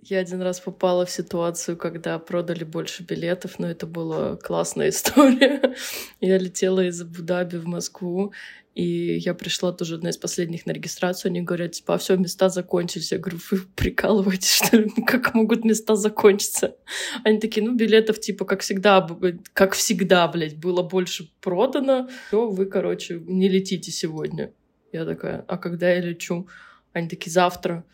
Я 0.07 0.19
один 0.19 0.39
раз 0.43 0.59
попала 0.59 1.03
в 1.07 1.09
ситуацию, 1.09 1.77
когда 1.77 2.19
продали 2.19 2.63
больше 2.63 3.01
билетов, 3.01 3.57
но 3.57 3.67
это 3.67 3.87
была 3.87 4.35
классная 4.35 4.89
история. 4.89 5.73
Я 6.21 6.37
летела 6.37 6.85
из 6.85 7.01
Абу-Даби 7.01 7.57
в 7.57 7.65
Москву, 7.65 8.31
и 8.75 9.17
я 9.17 9.33
пришла 9.33 9.71
тоже 9.71 9.95
одна 9.95 10.11
из 10.11 10.17
последних 10.17 10.67
на 10.67 10.73
регистрацию. 10.73 11.31
Они 11.31 11.41
говорят, 11.41 11.71
типа, 11.71 11.95
а 11.95 11.97
все, 11.97 12.17
места 12.17 12.49
закончились. 12.49 13.13
Я 13.13 13.17
говорю, 13.17 13.39
вы 13.49 13.61
прикалываетесь, 13.75 14.53
что 14.53 14.77
ли? 14.77 14.91
Как 15.07 15.33
могут 15.33 15.65
места 15.65 15.95
закончиться? 15.95 16.75
Они 17.23 17.39
такие, 17.39 17.65
ну, 17.65 17.73
билетов, 17.73 18.19
типа, 18.19 18.45
как 18.45 18.61
всегда, 18.61 19.07
как 19.53 19.73
всегда, 19.73 20.27
блядь, 20.27 20.55
было 20.55 20.83
больше 20.83 21.31
продано. 21.41 22.09
Все, 22.27 22.47
вы, 22.47 22.67
короче, 22.67 23.19
не 23.25 23.49
летите 23.49 23.91
сегодня. 23.91 24.53
Я 24.91 25.03
такая, 25.03 25.43
а 25.47 25.57
когда 25.57 25.89
я 25.89 26.01
лечу? 26.01 26.47
Они 26.93 27.09
такие, 27.09 27.31
завтра. 27.31 27.85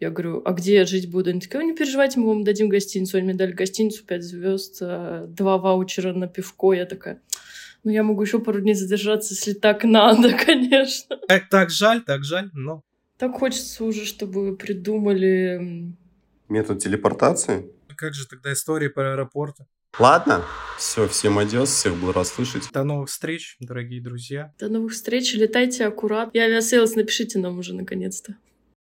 Я 0.00 0.10
говорю, 0.10 0.42
а 0.44 0.52
где 0.52 0.74
я 0.74 0.86
жить 0.86 1.10
буду? 1.10 1.30
Они 1.30 1.40
такие, 1.40 1.64
не 1.64 1.74
переживайте, 1.74 2.20
мы 2.20 2.28
вам 2.28 2.44
дадим 2.44 2.68
гостиницу. 2.68 3.16
Они 3.16 3.26
мне 3.26 3.34
дали 3.34 3.52
гостиницу, 3.52 4.04
5 4.04 4.22
звезд, 4.22 4.78
э, 4.80 5.26
два 5.28 5.58
ваучера 5.58 6.12
на 6.12 6.28
пивко. 6.28 6.72
Я 6.72 6.86
такая, 6.86 7.20
ну 7.82 7.90
я 7.90 8.04
могу 8.04 8.22
еще 8.22 8.38
пару 8.38 8.60
дней 8.60 8.74
задержаться, 8.74 9.34
если 9.34 9.54
так 9.54 9.82
надо, 9.82 10.32
конечно. 10.46 11.16
Так, 11.26 11.48
так 11.48 11.70
жаль, 11.70 12.02
так 12.04 12.24
жаль, 12.24 12.50
но... 12.52 12.82
Так 13.16 13.32
хочется 13.32 13.84
уже, 13.84 14.04
чтобы 14.04 14.56
придумали... 14.56 15.92
Метод 16.48 16.78
телепортации? 16.78 17.66
Как 17.96 18.14
же 18.14 18.28
тогда 18.28 18.52
истории 18.52 18.86
про 18.86 19.14
аэропорты? 19.14 19.66
Ладно, 19.98 20.44
все, 20.78 21.08
всем 21.08 21.38
adiós, 21.40 21.70
всех 21.70 21.96
был 21.96 22.12
рад 22.12 22.28
слышать. 22.28 22.70
До 22.72 22.84
новых 22.84 23.08
встреч, 23.08 23.56
дорогие 23.58 24.00
друзья. 24.00 24.54
До 24.60 24.68
новых 24.68 24.92
встреч, 24.92 25.34
летайте 25.34 25.84
аккуратно. 25.84 26.30
Aviasales, 26.34 26.94
напишите 26.94 27.40
нам 27.40 27.58
уже 27.58 27.74
наконец-то. 27.74 28.36